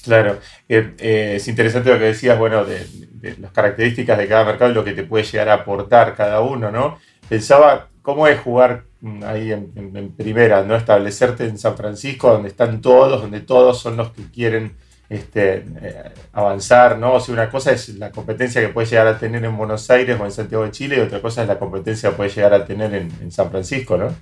Claro, 0.04 0.40
eh, 0.70 1.34
es 1.36 1.46
interesante 1.48 1.90
lo 1.90 1.98
que 1.98 2.06
decías, 2.06 2.38
bueno, 2.38 2.64
de, 2.64 2.86
de, 3.20 3.36
las 3.36 3.52
características 3.52 4.16
de 4.16 4.26
cada 4.26 4.46
mercado 4.46 4.70
y 4.70 4.74
lo 4.74 4.84
que 4.84 4.94
te 4.94 5.04
puede 5.04 5.24
llegar 5.24 5.50
a 5.50 5.54
aportar 5.54 6.16
cada 6.16 6.40
uno, 6.40 6.70
¿no? 6.70 6.98
Pensaba, 7.28 7.90
¿cómo 8.00 8.26
es 8.26 8.40
jugar 8.40 8.86
ahí 9.24 9.52
en, 9.52 10.12
primera, 10.16 10.62
¿no? 10.62 10.76
Establecerte 10.76 11.44
en 11.44 11.58
San 11.58 11.76
Francisco, 11.76 12.30
donde 12.30 12.48
están 12.48 12.80
todos, 12.80 13.20
donde 13.20 13.40
todos 13.40 13.80
son 13.80 13.96
los 13.96 14.12
que 14.12 14.30
quieren 14.30 14.76
este, 15.08 15.64
eh, 15.82 16.12
avanzar, 16.32 16.98
¿no? 16.98 17.14
O 17.14 17.20
sea, 17.20 17.34
una 17.34 17.50
cosa 17.50 17.72
es 17.72 17.88
la 17.90 18.12
competencia 18.12 18.60
que 18.60 18.68
puedes 18.68 18.90
llegar 18.90 19.08
a 19.08 19.18
tener 19.18 19.44
en 19.44 19.56
Buenos 19.56 19.90
Aires 19.90 20.18
o 20.20 20.24
en 20.24 20.30
Santiago 20.30 20.64
de 20.64 20.70
Chile, 20.70 20.96
y 20.96 21.00
otra 21.00 21.20
cosa 21.20 21.42
es 21.42 21.48
la 21.48 21.58
competencia 21.58 22.10
que 22.10 22.16
puedes 22.16 22.34
llegar 22.34 22.54
a 22.54 22.64
tener 22.64 22.94
en, 22.94 23.32
San 23.32 23.50
Francisco, 23.50 23.96
¿no? 23.96 24.14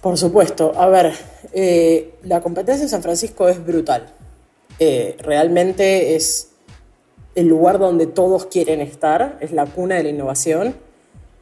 Por 0.00 0.16
supuesto. 0.16 0.72
A 0.76 0.86
ver, 0.88 1.12
eh, 1.52 2.14
la 2.24 2.40
competencia 2.40 2.84
en 2.84 2.88
San 2.88 3.02
Francisco 3.02 3.48
es 3.48 3.64
brutal. 3.64 4.06
Eh, 4.78 5.16
realmente 5.20 6.14
es 6.14 6.52
el 7.34 7.48
lugar 7.48 7.78
donde 7.78 8.06
todos 8.06 8.46
quieren 8.46 8.80
estar, 8.80 9.36
es 9.40 9.52
la 9.52 9.66
cuna 9.66 9.96
de 9.96 10.04
la 10.04 10.08
innovación, 10.08 10.74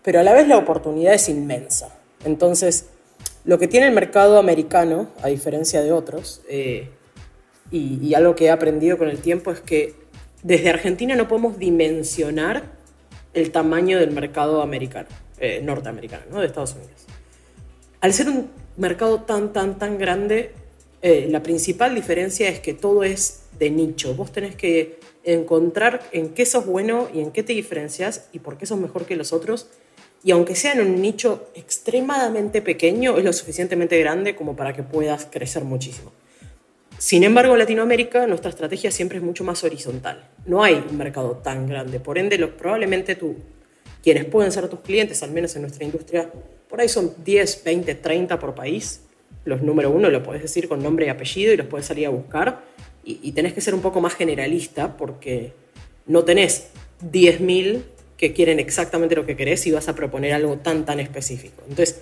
pero 0.03 0.21
a 0.21 0.23
la 0.23 0.33
vez 0.33 0.49
la 0.49 0.59
oportunidad 0.59 1.15
es 1.15 1.29
inmensa. 1.29 1.89
Entonces, 2.25 2.87
lo 3.45 3.59
que 3.59 3.69
tiene 3.69 3.87
el 3.87 3.95
mercado 3.95 4.39
americano, 4.39 5.09
a 5.23 5.29
diferencia 5.29 5.83
de 5.83 5.93
otros, 5.93 6.43
eh, 6.49 6.91
y, 7.71 8.15
algo 8.15 8.35
que 8.35 8.47
he 8.47 8.51
aprendido 8.51 8.99
con 8.99 9.09
el 9.09 9.19
tiempo 9.19 9.51
es 9.51 9.61
que 9.61 9.95
desde 10.43 10.71
Argentina 10.71 11.17
no 11.17 11.29
podemos 11.29 11.59
dimensionar 11.59 12.65
el 13.35 13.51
tamaño 13.51 13.99
del 13.99 14.13
mercado 14.13 14.63
americano, 14.63 15.09
eh, 15.39 15.61
norteamericano, 15.63 16.25
¿no? 16.31 16.41
de 16.41 16.47
Estados 16.47 16.75
Unidos. 16.75 17.07
Al 18.01 18.13
ser 18.13 18.29
un 18.29 18.51
mercado 18.77 19.23
tan, 19.23 19.53
tan, 19.53 19.79
tan 19.79 19.99
grande, 19.99 20.53
eh, 21.03 21.29
la 21.31 21.43
principal 21.43 21.95
diferencia 21.95 22.49
es 22.49 22.61
que 22.61 22.75
todo 22.75 23.05
es 23.05 23.43
de 23.59 23.71
nicho. 23.71 24.15
Vos 24.15 24.33
tenés 24.33 24.55
que 24.55 24.99
encontrar 25.25 26.03
en 26.13 26.31
qué 26.31 26.47
sos 26.47 26.67
bueno 26.67 27.09
y 27.13 27.21
en 27.21 27.33
qué 27.33 27.43
te 27.43 27.53
diferencias 27.53 28.29
y 28.33 28.39
por 28.39 28.59
qué 28.59 28.67
sos 28.67 28.79
mejor 28.79 29.07
que 29.07 29.17
los 29.17 29.33
otros 29.33 29.69
y 30.27 30.33
aunque 30.33 30.57
sea 30.57 30.73
en 30.73 30.81
un 30.81 31.01
nicho 31.01 31.51
extremadamente 31.55 32.61
pequeño, 32.61 33.17
es 33.17 33.25
lo 33.25 33.33
suficientemente 33.33 33.97
grande 34.01 34.35
como 34.35 34.57
para 34.57 34.73
que 34.73 34.83
puedas 34.83 35.29
crecer 35.31 35.63
muchísimo. 35.63 36.13
Sin 36.99 37.23
embargo, 37.23 37.53
en 37.53 37.61
Latinoamérica 37.61 38.27
nuestra 38.27 38.51
estrategia 38.51 38.91
siempre 38.91 39.19
es 39.19 39.23
mucho 39.23 39.45
más 39.45 39.63
horizontal. 39.63 40.29
No 40.45 40.65
hay 40.65 40.85
un 40.91 40.99
mercado 40.99 41.37
tan 41.37 41.69
grande. 41.69 42.01
Por 42.01 42.19
ende, 42.19 42.45
probablemente 42.49 43.15
tú, 43.15 43.37
quienes 44.03 44.25
pueden 44.25 44.51
ser 44.51 44.67
tus 44.69 44.81
clientes, 44.81 45.23
al 45.23 45.31
menos 45.31 45.55
en 45.55 45.63
nuestra 45.63 45.85
industria, 45.85 46.29
por 46.69 46.81
ahí 46.81 46.89
son 46.89 47.13
10, 47.25 47.63
20, 47.63 47.95
30 47.95 48.37
por 48.41 48.53
país. 48.53 49.03
Los 49.45 49.63
número 49.63 49.93
uno 49.93 50.11
lo 50.11 50.25
puedes 50.25 50.43
decir 50.43 50.69
con 50.69 50.83
nombre 50.83 51.07
y 51.07 51.09
apellido 51.09 51.53
y 51.53 51.57
los 51.57 51.69
puedes 51.69 51.87
salir 51.87 52.05
a 52.05 52.11
buscar. 52.11 52.65
Y, 53.05 53.21
y 53.23 53.31
tenés 53.31 53.53
que 53.53 53.61
ser 53.61 53.77
un 53.77 53.81
poco 53.81 54.01
más 54.01 54.17
generalista 54.17 54.97
porque 54.97 55.53
no 56.09 56.25
tenés 56.25 56.71
10.000 57.13 57.85
que 58.17 58.33
quieren 58.33 58.59
exactamente 58.59 59.15
lo 59.15 59.27
que 59.27 59.37
querés 59.37 59.67
y 59.67 59.73
vas 59.73 59.89
a 59.89 59.95
proponer 59.95 60.33
algo 60.33 60.57
tan, 60.59 60.85
tan 60.85 61.01
específico. 61.01 61.63
Entonces, 61.69 62.01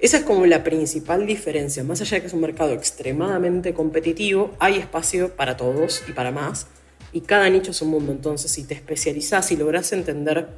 esa 0.00 0.16
es 0.16 0.24
como 0.24 0.46
la 0.46 0.64
principal 0.64 1.26
diferencia. 1.26 1.84
Más 1.84 2.00
allá 2.00 2.16
de 2.16 2.22
que 2.22 2.26
es 2.26 2.32
un 2.32 2.40
mercado 2.40 2.72
extremadamente 2.72 3.74
competitivo, 3.74 4.52
hay 4.58 4.76
espacio 4.76 5.36
para 5.36 5.56
todos 5.56 6.02
y 6.08 6.12
para 6.12 6.30
más. 6.30 6.66
Y 7.12 7.20
cada 7.20 7.48
nicho 7.50 7.70
es 7.70 7.82
un 7.82 7.90
mundo. 7.90 8.12
Entonces, 8.12 8.50
si 8.50 8.64
te 8.64 8.74
especializás 8.74 9.52
y 9.52 9.56
lográs 9.56 9.92
entender 9.92 10.48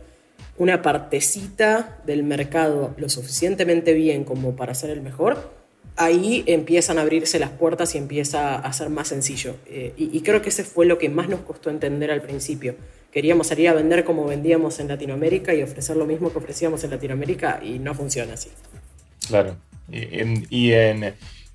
una 0.57 0.83
partecita 0.83 2.01
del 2.07 2.23
mercado 2.23 2.95
lo 2.97 3.09
suficientemente 3.09 3.93
bien 3.93 4.25
como 4.25 4.55
para 4.55 4.73
ser 4.75 4.91
el 4.91 5.03
mejor, 5.03 5.51
ahí 5.97 6.45
empiezan 6.47 6.99
a 6.99 7.03
abrirse 7.03 7.39
las 7.41 7.51
puertas 7.51 7.95
y 7.97 7.99
empieza 7.99 8.55
a 8.55 8.73
ser 8.73 8.89
más 8.89 9.09
sencillo. 9.09 9.57
Eh, 9.67 9.93
y 9.97 10.21
creo 10.21 10.41
que 10.41 10.51
ese 10.51 10.63
fue 10.65 10.87
lo 10.87 10.97
que 10.97 11.09
más 11.09 11.29
nos 11.29 11.41
costó 11.41 11.71
entender 11.71 12.13
al 12.13 12.23
principio 12.23 12.77
queríamos 13.15 13.47
salir 13.47 13.69
a 13.69 13.75
vender 13.75 14.05
como 14.05 14.27
vendíamos 14.27 14.81
en 14.81 14.89
Latinoamérica 14.89 15.55
y 15.55 15.63
ofrecer 15.63 15.97
lo 15.97 16.05
mismo 16.05 16.33
que 16.33 16.39
ofrecíamos 16.39 16.83
en 16.83 16.91
Latinoamérica 16.91 17.61
y 17.63 17.79
no 17.79 17.95
funciona 17.95 18.35
así. 18.35 18.51
Claro. 19.29 19.57
Y 19.89 20.73
en, 20.73 21.15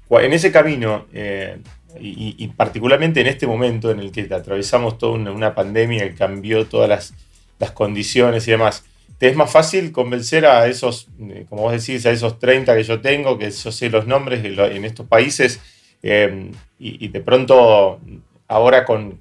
ese 0.10 0.52
camino, 0.54 1.06
eh, 1.14 1.58
y, 2.00 2.48
particularmente 2.56 3.20
en 3.20 3.28
este 3.28 3.46
momento 3.46 3.92
en 3.92 4.00
el 4.00 4.12
que 4.12 4.34
atravesamos 4.34 4.98
toda 4.98 5.20
una, 5.20 5.54
pandemia 5.54 6.08
que 6.08 6.16
cambió 6.16 6.66
todas 6.66 7.14
las, 7.60 7.72
condiciones 7.72 8.48
y 8.48 8.52
demás, 8.52 8.86
¿te 9.18 9.28
es 9.28 9.36
más 9.36 9.52
fácil 9.52 9.92
convencer 9.92 10.46
a 10.46 10.66
esos, 10.68 11.10
eh, 11.20 11.46
como 11.50 11.64
vos 11.64 11.74
decís, 11.74 12.06
a 12.06 12.12
esos 12.12 12.40
30 12.40 12.74
que 12.74 12.84
yo 12.84 13.02
tengo, 13.02 13.38
que 13.38 13.52
yo 13.52 13.72
sé 13.74 13.90
los 13.90 14.08
nombres 14.08 14.46
en 14.46 14.86
estos 14.86 15.06
países, 15.08 15.60
eh, 16.04 16.52
y, 16.80 17.10
de 17.10 17.20
pronto 17.20 18.00
ahora 18.48 18.86
con, 18.86 19.20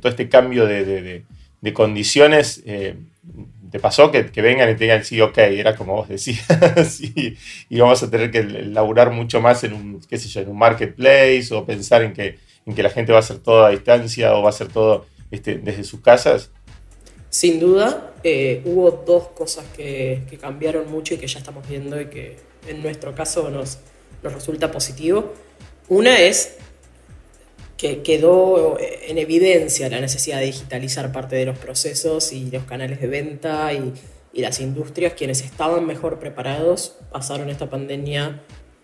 todo 0.00 0.08
este 0.08 0.28
cambio 0.28 0.66
de 0.66 1.24
condiciones, 1.72 2.62
eh, 2.64 2.96
te 3.70 3.78
pasó 3.78 4.10
que, 4.10 4.22
vengan 4.42 4.68
y 4.70 4.74
te 4.74 4.84
digan, 4.84 5.04
sí, 5.04 5.20
ok, 5.20 5.38
era 5.38 5.76
como 5.76 5.94
vos 5.94 6.08
decías, 6.08 7.00
y 7.00 7.78
vamos 7.78 8.02
a 8.02 8.10
tener 8.10 8.30
que 8.30 8.42
laburar 8.42 9.12
mucho 9.12 9.40
más 9.40 9.62
en 9.64 9.74
un, 9.74 10.00
qué 10.08 10.18
sé 10.18 10.28
yo, 10.28 10.40
en 10.40 10.48
un 10.48 10.58
marketplace 10.58 11.48
o 11.52 11.64
pensar 11.64 12.02
en 12.02 12.12
que, 12.12 12.38
en 12.66 12.74
que 12.74 12.82
la 12.82 12.90
gente 12.90 13.12
va 13.12 13.18
a 13.18 13.20
hacer 13.20 13.38
todo 13.38 13.64
a 13.64 13.70
distancia 13.70 14.34
o 14.34 14.42
va 14.42 14.48
a 14.48 14.50
hacer 14.50 14.68
todo 14.68 15.06
este, 15.30 15.58
desde 15.58 15.84
sus 15.84 16.00
casas? 16.00 16.50
Sin 17.28 17.60
duda, 17.60 18.12
eh, 18.24 18.60
hubo 18.64 18.90
dos 18.90 19.28
cosas 19.28 19.64
que, 19.76 20.22
cambiaron 20.40 20.90
mucho 20.90 21.14
y 21.14 21.18
que 21.18 21.28
ya 21.28 21.38
estamos 21.38 21.68
viendo 21.68 22.00
y 22.00 22.06
que 22.06 22.36
en 22.66 22.82
nuestro 22.82 23.14
caso 23.14 23.50
nos, 23.50 23.78
nos 24.22 24.32
resulta 24.32 24.72
positivo. 24.72 25.32
Una 25.88 26.18
es 26.18 26.56
que 27.80 28.02
quedó 28.02 28.76
en 28.78 29.16
evidencia 29.16 29.88
la 29.88 30.02
necesidad 30.02 30.38
de 30.38 30.44
digitalizar 30.44 31.12
parte 31.12 31.34
de 31.36 31.46
los 31.46 31.56
procesos 31.56 32.30
y 32.30 32.50
los 32.50 32.64
canales 32.64 33.00
de 33.00 33.06
venta 33.06 33.72
y, 33.72 33.94
y 34.34 34.42
las 34.42 34.60
industrias, 34.60 35.14
quienes 35.14 35.40
estaban 35.40 35.86
mejor 35.86 36.18
preparados, 36.18 36.98
pasaron 37.10 37.48
esta 37.48 37.70
pandemia 37.70 38.42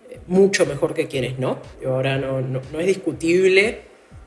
eh, 0.09 0.19
mucho 0.29 0.65
mejor 0.65 0.95
que 0.95 1.09
quienes 1.09 1.39
no. 1.39 1.59
Y 1.83 1.85
ahora 1.85 2.17
no, 2.17 2.41
no, 2.41 2.81
es 2.81 2.87
discutible 2.87 3.81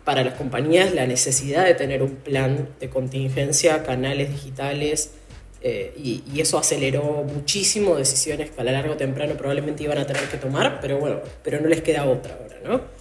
para 0.05 0.23
las 0.23 0.35
compañías 0.35 0.93
la 0.93 1.07
necesidad 1.07 1.65
de 1.65 1.73
tener 1.73 2.03
un 2.03 2.17
plan 2.17 2.69
de 2.79 2.91
contingencia, 2.91 3.81
canales 3.81 4.29
digitales, 4.29 5.15
eh, 5.61 5.95
y, 5.97 6.39
eso 6.39 6.59
aceleró 6.59 7.23
muchísimo 7.23 7.95
decisiones 7.95 8.51
que 8.51 8.61
a 8.61 8.63
largo 8.63 8.93
o 8.93 8.97
temprano 8.97 9.33
probablemente 9.33 9.83
iban 9.83 9.97
a 9.97 10.05
tener 10.05 10.29
que 10.29 10.37
tomar, 10.37 10.79
pero 10.79 10.99
bueno, 10.99 11.21
pero 11.43 11.59
no 11.59 11.67
les 11.67 11.81
queda 11.81 12.05
otra 12.05 12.37
ahora, 12.39 12.59
¿no? 12.63 12.98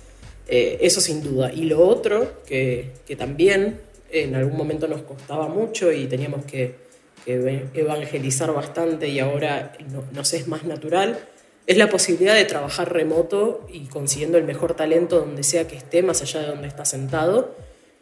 Eh, 0.48 0.78
eso 0.80 1.00
sin 1.00 1.22
duda. 1.22 1.52
Y 1.52 1.64
lo 1.64 1.86
otro, 1.86 2.42
que, 2.46 2.92
que, 3.06 3.16
también 3.16 3.80
en 4.10 4.34
algún 4.34 4.56
momento 4.56 4.88
nos 4.88 5.02
costaba 5.02 5.48
mucho 5.48 5.92
y 5.92 6.06
teníamos 6.06 6.44
que, 6.44 6.88
evangelizar 7.26 8.54
bastante 8.54 9.08
y 9.08 9.18
ahora 9.18 9.72
no, 9.92 10.02
nos 10.12 10.32
es 10.32 10.48
más 10.48 10.64
natural, 10.64 11.18
es 11.66 11.76
la 11.76 11.90
posibilidad 11.90 12.34
de 12.34 12.46
trabajar 12.46 12.90
remoto 12.90 13.66
y 13.70 13.80
consiguiendo 13.86 14.38
el 14.38 14.44
mejor 14.44 14.74
talento 14.74 15.18
donde 15.18 15.42
sea 15.42 15.68
que 15.68 15.76
esté, 15.76 16.02
más 16.02 16.22
allá 16.22 16.40
de 16.40 16.46
donde 16.46 16.68
está 16.68 16.86
sentado, 16.86 17.54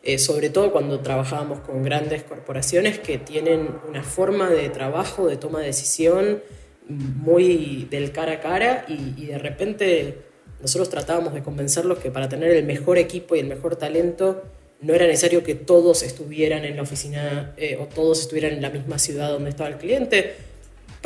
eh, 0.05 0.19
sobre 0.19 0.51
todo 0.51 0.71
cuando 0.71 1.01
trabajábamos 1.01 1.59
con 1.61 1.83
grandes 1.83 2.23
corporaciones 2.23 3.01
que 3.01 3.19
tienen 3.19 3.69
una 3.89 4.05
forma 4.05 4.49
de 4.49 4.69
trabajo, 4.69 5.27
de 5.27 5.37
toma 5.37 5.59
de 5.59 5.67
decisión 5.67 6.41
muy 6.89 7.89
del 7.91 8.13
cara 8.13 8.35
a 8.35 8.41
cara 8.41 8.85
y, 8.87 9.27
de 9.27 9.39
repente 9.39 10.19
nosotros 10.61 10.89
tratábamos 10.89 11.35
de 11.35 11.43
convencerlos 11.43 11.99
que 11.99 12.11
para 12.11 12.29
tener 12.29 12.51
el 12.51 12.65
mejor 12.65 12.99
equipo 12.99 13.37
y 13.37 13.41
el 13.41 13.47
mejor 13.47 13.77
talento 13.77 14.43
no 14.81 14.95
era 14.95 15.07
necesario 15.07 15.43
que 15.43 15.55
todos 15.55 16.03
estuvieran 16.03 16.65
en 16.65 16.77
la 16.77 16.83
oficina 16.83 17.55
eh, 17.57 17.79
o 17.81 17.87
todos 17.87 18.21
estuvieran 18.21 18.53
en 18.53 18.63
la 18.63 18.71
misma 18.71 18.99
ciudad 18.99 19.31
donde 19.31 19.51
estaba 19.51 19.69
el 19.69 19.77
cliente, 19.77 20.35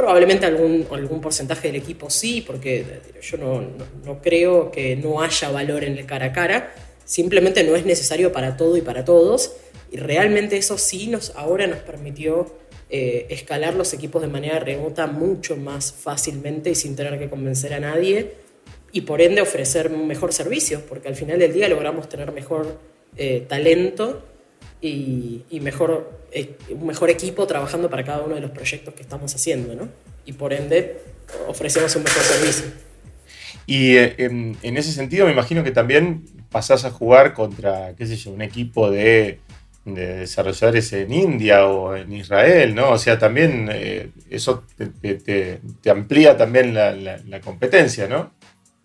Probablemente 0.01 0.47
algún, 0.47 0.87
algún 0.93 1.21
porcentaje 1.21 1.69
del 1.69 1.77
equipo 1.77 2.09
sí, 2.09 2.43
porque 2.47 3.01
yo 3.21 3.37
no, 3.37 3.61
no, 4.03 4.23
creo 4.23 4.71
que 4.71 4.97
no 4.97 5.21
haya 5.21 5.51
valor 5.51 5.85
en 5.85 5.99
el 5.99 6.07
cara 6.07 6.27
a 6.27 6.33
cara, 6.33 6.75
simplemente 7.05 7.65
no 7.65 7.77
es 7.77 7.85
necesario 7.85 8.33
para 8.33 8.57
todo 8.57 8.79
y 8.79 8.81
para 8.81 9.05
todos, 9.05 9.57
y 9.93 9.99
realmente 9.99 10.57
eso 10.57 10.79
sí 10.79 11.09
nos, 11.09 11.37
ahora 11.37 11.67
nos 11.67 11.81
permitió 11.81 12.47
eh, 12.89 13.27
escalar 13.29 13.75
los 13.75 13.93
equipos 13.93 14.23
de 14.23 14.29
manera 14.29 14.59
remota 14.59 15.07
mucho 15.07 15.57
más 15.57 15.93
fácilmente 15.93 16.71
y 16.71 16.75
sin 16.77 16.97
tener 16.97 17.19
que 17.19 17.29
convencer 17.29 17.75
a 17.75 17.81
nadie, 17.81 18.33
y 18.93 19.03
por 19.03 19.21
ende 19.21 19.41
ofrecer 19.41 19.91
mejor 19.91 20.33
servicio, 20.33 20.83
porque 20.89 21.09
al 21.09 21.17
final 21.17 21.39
del 21.39 21.53
día 21.53 21.69
logramos 21.69 22.09
tener 22.09 22.33
mejor 22.33 22.79
eh, 23.17 23.45
talento 23.49 24.25
y, 24.81 25.45
mejor, 25.61 26.11
eh, 26.33 26.57
un 26.71 26.87
mejor 26.87 27.11
equipo 27.11 27.47
trabajando 27.47 27.91
para 27.91 28.05
cada 28.05 28.23
uno 28.23 28.35
de 28.35 28.41
los 28.41 28.51
proyectos 28.51 28.95
que 28.95 29.03
estamos 29.03 29.35
haciendo, 29.35 29.75
¿no? 29.75 29.89
Y 30.25 30.33
por 30.33 30.53
ende 30.53 30.99
ofrecemos 31.47 31.95
un 31.97 32.05
mejor 32.05 32.23
servicio. 32.23 32.67
Y 33.67 33.97
eh, 33.97 34.15
en, 34.19 34.77
ese 34.77 34.93
sentido 34.93 35.27
me 35.27 35.33
imagino 35.33 35.63
que 35.63 35.71
también 35.71 36.25
pasás 36.51 36.85
a 36.85 36.91
jugar 36.91 37.35
contra, 37.35 37.95
qué 37.97 38.07
sé 38.07 38.17
yo, 38.17 38.31
un 38.31 38.43
equipo 38.43 38.91
de, 38.91 39.39
desarrolladores 39.85 40.93
en 40.93 41.13
India 41.13 41.67
o 41.67 41.97
en 41.97 42.13
Israel, 42.13 42.75
¿no? 42.75 42.91
O 42.91 42.99
sea, 42.99 43.19
también 43.19 43.69
eso 44.31 44.65
te, 45.01 45.61
amplía 45.91 46.37
también 46.37 46.75
la, 46.75 47.41
competencia, 47.43 48.07
¿no? 48.07 48.33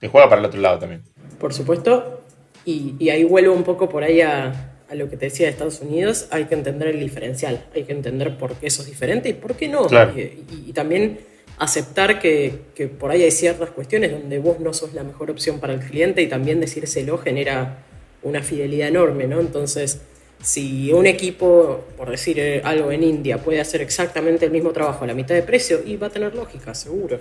Te 0.06 0.10
juega 0.10 0.30
para 0.30 0.40
el 0.40 0.46
otro 0.46 0.62
lado 0.62 0.78
también. 0.78 1.02
Por 1.40 1.52
supuesto, 1.52 2.22
y, 2.64 2.94
y 3.00 3.10
ahí 3.10 3.24
vuelvo 3.24 3.56
un 3.56 3.64
poco 3.64 3.90
por 3.90 4.04
ahí 4.04 4.22
a, 4.22 4.76
a 4.88 4.94
lo 4.94 5.10
que 5.10 5.18
te 5.18 5.26
decía 5.26 5.48
de 5.48 5.54
Estados 5.54 5.82
Unidos, 5.82 6.28
hay 6.30 6.46
que 6.46 6.54
entender 6.54 6.89
el 6.89 7.00
diferencial, 7.00 7.65
hay 7.74 7.86
que 7.86 7.91
entender 7.91 8.38
por 8.38 8.54
qué 8.54 8.68
eso 8.68 8.84
es 8.84 8.88
diferente 8.88 9.30
y 9.30 9.34
por 9.34 9.56
qué 9.56 9.68
no. 9.68 9.88
Y, 10.15 10.72
también 10.74 11.22
aceptar 11.58 12.20
que, 12.20 12.54
que, 12.76 12.88
por 12.88 13.10
ahí 13.10 13.24
hay 13.24 13.32
ciertas 13.32 13.72
cuestiones 13.72 14.12
donde 14.12 14.38
vos 14.38 14.60
no 14.60 14.74
sos 14.74 14.94
la 14.94 15.02
mejor 15.04 15.32
opción 15.32 15.60
para 15.60 15.74
el 15.74 15.80
cliente 15.80 16.22
y 16.22 16.28
también 16.28 16.60
decírselo 16.60 17.18
genera 17.18 17.80
una 18.22 18.44
fidelidad 18.44 18.89
enorme, 18.89 19.26
¿no? 19.26 19.39
Entonces, 19.39 20.02
si 20.39 20.94
un 20.94 21.08
equipo, 21.08 21.86
por 21.98 22.12
decir 22.12 22.39
eh, 22.39 22.62
algo 22.63 22.91
en 22.91 23.02
India, 23.02 23.39
puede 23.39 23.60
hacer 23.60 23.82
exactamente 23.82 24.46
el 24.46 24.52
mismo 24.52 24.70
trabajo 24.72 25.04
a 25.04 25.08
la 25.08 25.15
mitad 25.15 25.34
de 25.34 25.41
precio, 25.41 25.82
y 25.84 25.96
va 25.96 26.08
a 26.08 26.10
tener 26.12 26.36
lógica, 26.36 26.76
seguro. 26.76 27.20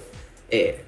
Eh, 0.51 0.81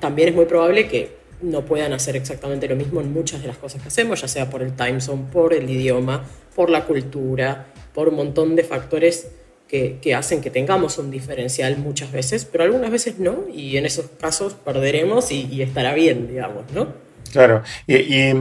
también 0.00 0.30
es 0.30 0.34
muy 0.34 0.46
probable 0.46 0.88
que 0.88 1.23
no 1.42 1.64
puedan 1.64 1.92
hacer 1.92 2.16
exactamente 2.16 2.68
lo 2.68 2.76
mismo 2.76 3.00
en 3.00 3.12
muchas 3.12 3.42
de 3.42 3.48
las 3.48 3.58
cosas 3.58 3.82
que 3.82 3.88
hacemos, 3.88 4.20
ya 4.20 4.28
sea 4.28 4.50
por 4.50 4.62
el 4.62 4.74
time 4.74 5.00
zone, 5.00 5.24
por 5.32 5.54
el 5.54 5.68
idioma, 5.68 6.24
por 6.54 6.70
la 6.70 6.84
cultura, 6.84 7.66
por 7.94 8.08
un 8.08 8.16
montón 8.16 8.56
de 8.56 8.64
factores 8.64 9.28
que, 9.68 10.14
hacen 10.14 10.40
que 10.40 10.50
tengamos 10.50 10.98
un 10.98 11.10
diferencial 11.10 11.76
muchas 11.78 12.12
veces, 12.12 12.44
pero 12.44 12.62
algunas 12.62 12.90
veces 12.92 13.18
no, 13.18 13.44
y 13.52 13.76
en 13.76 13.86
esos 13.86 14.06
casos 14.20 14.54
perderemos 14.54 15.32
y, 15.32 15.62
estará 15.62 15.94
bien, 15.94 16.28
digamos, 16.28 16.70
¿no? 16.72 16.88
Claro, 17.32 17.62
y, 17.88 18.32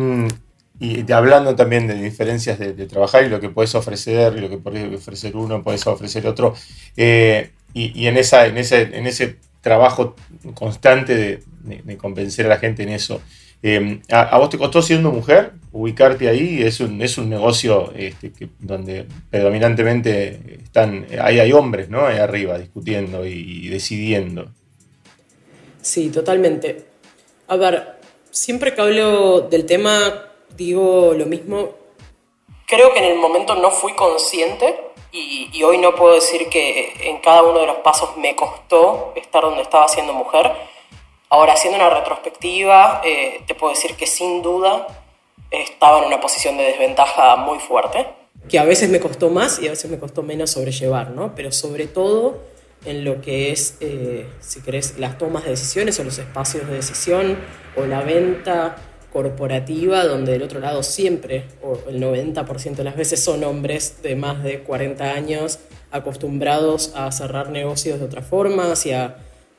hablando 1.11 1.55
también 1.55 1.87
de 1.87 1.95
diferencias 1.95 2.59
de, 2.59 2.73
trabajar 2.85 3.23
y 3.23 3.29
lo 3.29 3.39
que 3.39 3.49
puedes 3.49 3.73
ofrecer 3.73 4.37
y 4.37 4.41
lo 4.41 4.49
que 4.49 4.57
puede 4.57 4.95
ofrecer 4.95 5.35
uno, 5.35 5.63
puedes 5.63 5.87
ofrecer 5.87 6.27
otro, 6.27 6.53
eh, 6.97 7.49
y, 7.73 8.05
en, 8.05 8.17
esa, 8.17 8.45
en, 8.45 8.57
ese, 8.57 8.81
en 8.81 9.07
ese 9.07 9.37
trabajo 9.61 10.15
constante 10.53 11.15
de, 11.15 11.43
convencer 11.97 12.45
a 12.45 12.49
la 12.49 12.57
gente 12.57 12.83
en 12.83 12.89
eso. 12.89 13.21
Em, 13.61 14.01
a, 14.11 14.37
vos 14.37 14.49
te 14.49 14.57
costó 14.57 14.81
siendo 14.81 15.11
mujer 15.11 15.53
ubicarte 15.73 16.29
ahí? 16.29 16.61
Es 16.61 16.79
un, 16.79 17.01
es 17.01 17.17
un 17.17 17.29
negocio 17.29 17.91
este, 17.95 18.31
donde 18.59 19.07
predominantemente 19.29 20.59
están, 20.63 21.07
ahí 21.21 21.39
hay 21.39 21.51
hombres, 21.51 21.89
¿no? 21.89 22.05
Ahí 22.05 22.17
arriba 22.17 22.57
discutiendo 22.57 23.25
y, 23.25 23.67
decidiendo. 23.69 24.47
Sí, 25.81 26.09
totalmente. 26.09 26.85
A 27.47 27.57
ver, 27.57 27.99
siempre 28.31 28.73
que 28.73 28.81
hablo 28.81 29.41
del 29.41 29.65
tema 29.65 30.29
digo 30.55 31.13
lo 31.13 31.25
mismo. 31.25 31.71
Creo 32.67 32.93
que 32.93 32.99
en 32.99 33.05
el 33.05 33.17
momento 33.17 33.55
no 33.55 33.71
fui 33.71 33.93
consciente 33.93 34.75
y, 35.11 35.61
hoy 35.63 35.77
no 35.77 35.93
puedo 35.95 36.15
decir 36.15 36.47
que 36.49 36.93
en 37.01 37.19
cada 37.19 37.43
uno 37.43 37.59
de 37.59 37.67
los 37.67 37.77
pasos 37.77 38.17
me 38.17 38.35
costó 38.35 39.13
estar 39.15 39.43
donde 39.43 39.61
estaba 39.61 39.87
siendo 39.87 40.13
mujer. 40.13 40.51
Ahora, 41.29 41.53
haciendo 41.53 41.79
una 41.79 41.89
retrospectiva, 41.89 43.01
eh, 43.03 43.41
te 43.47 43.55
puedo 43.55 43.73
decir 43.73 43.95
que 43.95 44.07
sin 44.07 44.41
duda 44.41 44.87
estaba 45.49 45.99
en 45.99 46.05
una 46.05 46.19
posición 46.19 46.57
de 46.57 46.63
desventaja 46.63 47.35
muy 47.35 47.59
fuerte, 47.59 48.07
que 48.49 48.59
a 48.59 48.65
veces 48.65 48.89
me 48.89 48.99
costó 48.99 49.29
más 49.29 49.59
y 49.59 49.67
a 49.67 49.71
veces 49.71 49.89
me 49.89 49.99
costó 49.99 50.21
menos 50.21 50.51
sobrellevar, 50.51 51.11
¿no? 51.11 51.33
Pero 51.35 51.51
sobre 51.51 51.87
todo 51.87 52.41
en 52.85 53.05
lo 53.05 53.21
que 53.21 53.51
es, 53.51 53.77
eh, 53.79 54.27
si 54.41 54.61
querés, 54.61 54.99
las 54.99 55.17
tomas 55.17 55.45
de 55.45 55.51
decisiones 55.51 55.99
o 55.99 56.03
los 56.03 56.17
espacios 56.17 56.67
de 56.67 56.75
decisión 56.75 57.37
o 57.77 57.85
la 57.85 58.01
venta 58.01 58.75
corporativa, 59.13 60.03
donde 60.05 60.33
del 60.33 60.41
otro 60.41 60.59
lado 60.59 60.83
siempre, 60.83 61.45
o 61.61 61.77
el 61.87 62.01
90% 62.01 62.75
de 62.75 62.83
las 62.83 62.97
veces, 62.97 63.23
son 63.23 63.43
hombres 63.43 64.01
de 64.01 64.15
más 64.15 64.43
de 64.43 64.61
40 64.63 65.11
años 65.11 65.59
acostumbrados 65.91 66.93
a 66.95 67.11
cerrar 67.11 67.49
negocios 67.49 67.99
de 67.99 68.05
otra 68.05 68.23
forma 68.23 68.65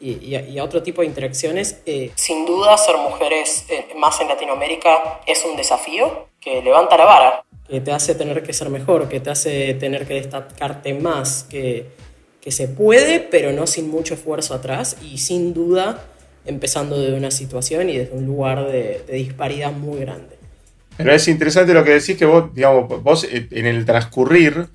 y 0.04 0.34
a, 0.34 0.42
y, 0.42 0.58
a, 0.58 0.64
otro 0.64 0.82
tipo 0.82 1.00
de 1.00 1.08
interacciones. 1.08 1.80
Eh, 1.86 2.10
sin 2.14 2.44
duda, 2.44 2.76
ser 2.76 2.96
mujeres 2.98 3.64
eh, 3.70 3.86
más 3.96 4.20
en 4.20 4.28
Latinoamérica 4.28 5.20
es 5.26 5.44
un 5.44 5.56
desafío 5.56 6.28
que 6.40 6.62
levanta 6.62 6.96
la 6.96 7.04
vara, 7.04 7.44
que 7.68 7.80
te 7.80 7.90
hace 7.90 8.14
tener 8.14 8.42
que 8.42 8.52
ser 8.52 8.68
mejor, 8.68 9.08
que 9.08 9.20
te 9.20 9.30
hace 9.30 9.74
tener 9.74 10.06
que 10.06 10.14
destacarte 10.14 10.92
más, 10.92 11.44
que, 11.44 11.86
que 12.40 12.50
se 12.50 12.68
puede, 12.68 13.20
pero 13.20 13.52
no 13.52 13.66
sin 13.66 13.88
mucho 13.88 14.14
esfuerzo 14.14 14.52
atrás 14.54 14.98
y 15.02 15.18
sin 15.18 15.54
duda 15.54 16.04
empezando 16.44 17.00
de 17.00 17.14
una 17.14 17.30
situación 17.30 17.88
y 17.88 17.96
desde 17.96 18.14
un 18.14 18.26
lugar 18.26 18.66
de, 18.66 19.02
disparidad 19.10 19.72
muy 19.72 20.00
grande. 20.00 20.36
Pero 20.96 21.12
es 21.12 21.26
interesante 21.26 21.72
lo 21.72 21.82
que 21.82 21.92
decís, 21.92 22.16
que 22.16 22.26
vos, 22.26 22.54
digamos, 22.54 23.02
vos 23.02 23.24
eh, 23.24 23.48
en 23.50 23.66
el 23.66 23.84
transcurrir 23.84 24.68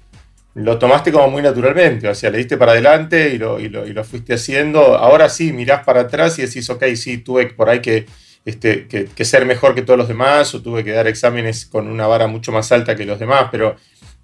lo 0.60 0.78
tomaste 0.78 1.12
como 1.12 1.30
muy 1.30 1.41
naturalmente, 1.41 2.08
o 2.08 2.15
sea, 2.15 2.30
le 2.30 2.38
diste 2.38 2.58
para 2.58 2.74
adelante 2.74 3.30
y 3.34 3.38
lo, 3.38 3.60
y 3.60 3.69
lo, 3.69 4.04
fuiste 4.04 4.34
haciendo. 4.34 4.95
Ahora 4.95 5.30
sí, 5.30 5.54
mirás 5.54 5.84
para 5.84 6.02
atrás 6.02 6.38
y 6.39 6.43
decís, 6.43 6.69
ok, 6.69 6.84
sí, 6.95 7.19
tuve 7.19 7.48
por 7.48 7.69
ahí 7.69 7.80
que, 7.80 8.06
este, 8.45 8.88
que, 8.88 9.06
que, 9.06 9.26
ser 9.26 9.45
mejor 9.45 9.76
que 9.76 9.82
todos 9.82 9.98
los 9.98 10.08
demás 10.08 10.54
o 10.56 10.62
tuve 10.62 10.84
que 10.84 10.91
dar 10.91 11.08
exámenes 11.08 11.65
con 11.65 11.88
una 11.88 12.08
vara 12.08 12.28
mucho 12.28 12.52
más 12.52 12.72
alta 12.72 12.95
que 12.95 13.06
los 13.06 13.19
demás, 13.19 13.48
pero 13.52 13.76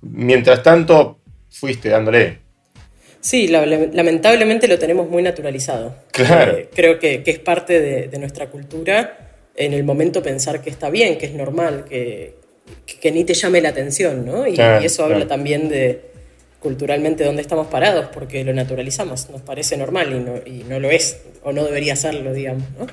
mientras 0.02 0.62
tanto 0.62 1.20
fuiste 1.50 1.90
dándole. 1.90 2.40
Sí, 3.22 3.48
lamentablemente 3.48 4.68
lo 4.68 4.78
tenemos 4.78 5.10
muy 5.10 5.24
naturalizado. 5.24 5.96
Claro. 6.12 6.58
Eh, 6.58 6.70
creo 6.74 7.00
que, 7.00 7.24
es 7.26 7.40
parte 7.40 7.82
de, 7.82 8.20
nuestra 8.20 8.52
cultura 8.52 9.18
en 9.56 9.74
el 9.74 9.84
momento 9.84 10.22
pensar 10.22 10.62
que 10.62 10.70
está 10.70 10.90
bien, 10.90 11.18
que 11.18 11.26
es 11.26 11.34
normal, 11.34 11.86
que, 11.90 12.36
ni 13.12 13.24
te 13.24 13.34
llame 13.34 13.62
la 13.62 13.70
atención, 13.70 14.26
¿no? 14.26 14.46
Y, 14.48 14.58
eso 14.84 15.06
habla 15.06 15.28
también 15.28 15.70
de 15.70 16.15
culturalmente 16.66 17.24
dónde 17.24 17.44
estamos 17.44 17.68
parados, 17.68 18.08
porque 18.12 18.44
lo 18.44 18.52
naturalizamos, 18.52 19.30
nos 19.30 19.42
parece 19.42 19.78
normal 19.78 20.12
y 20.12 20.20
no, 20.20 20.34
y 20.44 20.64
no 20.64 20.80
lo 20.80 20.90
es, 20.90 21.22
o 21.44 21.54
no 21.54 21.64
debería 21.64 21.96
serlo, 21.96 22.34
digamos. 22.34 22.64
¿no? 22.80 22.88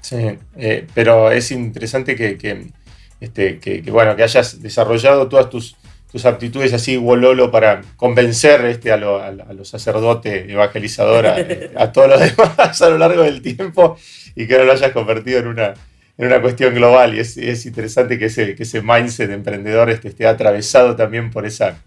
Sí, 0.00 0.16
eh, 0.56 0.86
pero 0.94 1.30
es 1.30 1.50
interesante 1.50 2.16
que, 2.16 2.38
que, 2.38 2.68
este, 3.20 3.58
que, 3.58 3.82
bueno, 3.90 4.16
que 4.16 4.22
hayas 4.22 4.62
desarrollado 4.62 5.28
todas 5.28 5.50
tus, 5.50 5.76
tus 6.10 6.24
aptitudes 6.24 6.72
así, 6.72 6.96
Wololo, 6.96 7.50
para 7.50 7.82
convencer 7.98 8.64
este, 8.64 8.92
a, 8.92 8.96
los 8.96 9.68
sacerdotes 9.68 10.48
evangelizadores, 10.48 11.68
a, 11.76 11.92
todos 11.92 12.08
los 12.08 12.20
demás 12.20 12.80
a 12.80 12.88
lo 12.88 12.96
largo 12.96 13.24
del 13.24 13.42
tiempo 13.42 13.98
y 14.34 14.46
que 14.46 14.56
no 14.56 14.64
lo 14.64 14.72
hayas 14.72 14.92
convertido 14.92 15.40
en 15.40 15.48
una, 15.48 15.74
en 16.16 16.26
una 16.28 16.40
cuestión 16.40 16.74
global. 16.74 17.14
Y 17.14 17.20
es, 17.20 17.36
es 17.36 17.66
interesante 17.66 18.18
que 18.18 18.24
ese, 18.26 18.54
que 18.54 18.62
ese 18.62 18.80
mindset 18.80 19.28
de 19.28 19.34
emprendedor 19.34 19.90
este, 19.90 20.08
esté 20.08 20.26
atravesado 20.26 20.96
también 20.96 21.30
por 21.30 21.44
esa, 21.44 21.78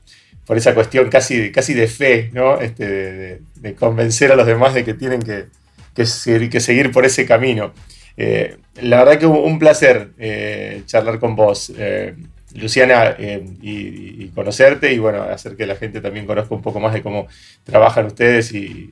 por 0.49 0.57
esa 0.57 0.73
cuestión 0.73 1.11
casi, 1.11 1.51
casi 1.51 1.75
de 1.75 1.85
fe, 1.85 2.31
¿no? 2.33 2.59
Este, 2.59 3.39
de, 3.57 3.75
convencer 3.75 4.31
a 4.31 4.35
los 4.35 4.47
demás 4.47 4.73
de 4.73 4.83
que 4.83 4.95
tienen 4.95 5.21
que, 5.21 5.45
que, 5.93 6.07
seguir, 6.07 6.91
por 6.91 7.05
ese 7.05 7.27
camino. 7.27 7.71
Eh, 8.17 8.57
la 8.81 8.97
verdad 8.97 9.19
que 9.19 9.27
un 9.27 9.59
placer 9.59 10.09
eh, 10.17 10.81
charlar 10.87 11.19
con 11.19 11.35
vos, 11.35 11.71
eh, 11.77 12.15
Luciana, 12.55 13.15
y, 13.19 14.29
conocerte 14.29 14.91
y 14.91 14.97
bueno, 14.97 15.21
hacer 15.21 15.55
que 15.55 15.67
la 15.67 15.75
gente 15.75 16.01
también 16.01 16.25
conozca 16.25 16.55
un 16.55 16.63
poco 16.63 16.79
más 16.79 16.95
de 16.95 17.03
cómo 17.03 17.27
trabajan 17.63 18.07
ustedes 18.07 18.51
y, 18.51 18.91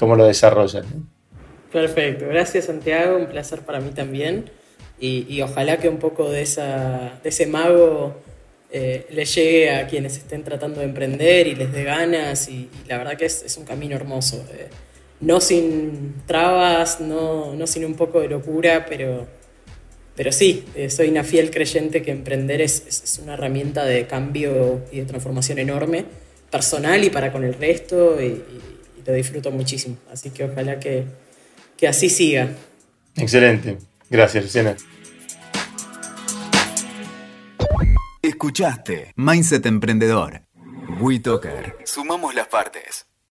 cómo 0.00 0.16
lo 0.16 0.26
desarrollan. 0.26 0.84
Perfecto, 1.70 2.26
gracias 2.26 2.64
Santiago, 2.64 3.18
un 3.18 3.26
placer 3.26 3.60
para 3.60 3.78
mí 3.78 3.90
también 3.90 4.46
y, 4.98 5.40
ojalá 5.42 5.76
que 5.76 5.88
un 5.88 5.98
poco 5.98 6.28
de, 6.28 6.42
esa, 6.42 7.20
de 7.22 7.28
ese 7.28 7.46
mago 7.46 8.20
eh, 8.78 9.06
le 9.08 9.24
llegue 9.24 9.70
a 9.70 9.86
quienes 9.86 10.18
estén 10.18 10.44
tratando 10.44 10.80
de 10.80 10.84
emprender 10.84 11.46
y 11.46 11.54
les 11.54 11.72
dé 11.72 11.82
ganas 11.82 12.46
y, 12.50 12.68
la 12.86 12.98
verdad 12.98 13.16
que 13.16 13.24
es, 13.24 13.56
un 13.56 13.64
camino 13.64 13.96
hermoso. 13.96 14.44
Eh, 14.52 14.68
no 15.20 15.40
sin 15.40 16.16
trabas, 16.26 17.00
no, 17.00 17.54
no, 17.54 17.66
sin 17.66 17.86
un 17.86 17.94
poco 17.94 18.20
de 18.20 18.28
locura, 18.28 18.84
pero, 18.86 19.26
pero 20.14 20.30
sí, 20.30 20.66
eh, 20.74 20.90
soy 20.90 21.08
una 21.08 21.24
fiel 21.24 21.50
creyente 21.50 22.02
que 22.02 22.10
emprender 22.10 22.60
es, 22.60 22.84
es, 22.86 23.18
una 23.22 23.32
herramienta 23.32 23.86
de 23.86 24.06
cambio 24.06 24.82
y 24.92 24.98
de 24.98 25.06
transformación 25.06 25.58
enorme, 25.58 26.04
personal 26.50 27.02
y 27.02 27.08
para 27.08 27.32
con 27.32 27.44
el 27.44 27.54
resto, 27.54 28.20
y, 28.20 28.42
lo 29.06 29.14
disfruto 29.14 29.50
muchísimo. 29.52 29.96
Así 30.12 30.28
que 30.28 30.44
ojalá 30.44 30.78
que, 30.80 31.04
que 31.78 31.88
así 31.88 32.10
siga. 32.10 32.50
Excelente. 33.16 33.78
Gracias, 34.10 34.44
Luciana. 34.44 34.76
Escuchaste 38.26 39.12
Mindset 39.14 39.66
Emprendedor. 39.66 40.42
WeToker. 41.00 41.76
Sumamos 41.84 42.34
las 42.34 42.48
partes. 42.48 43.06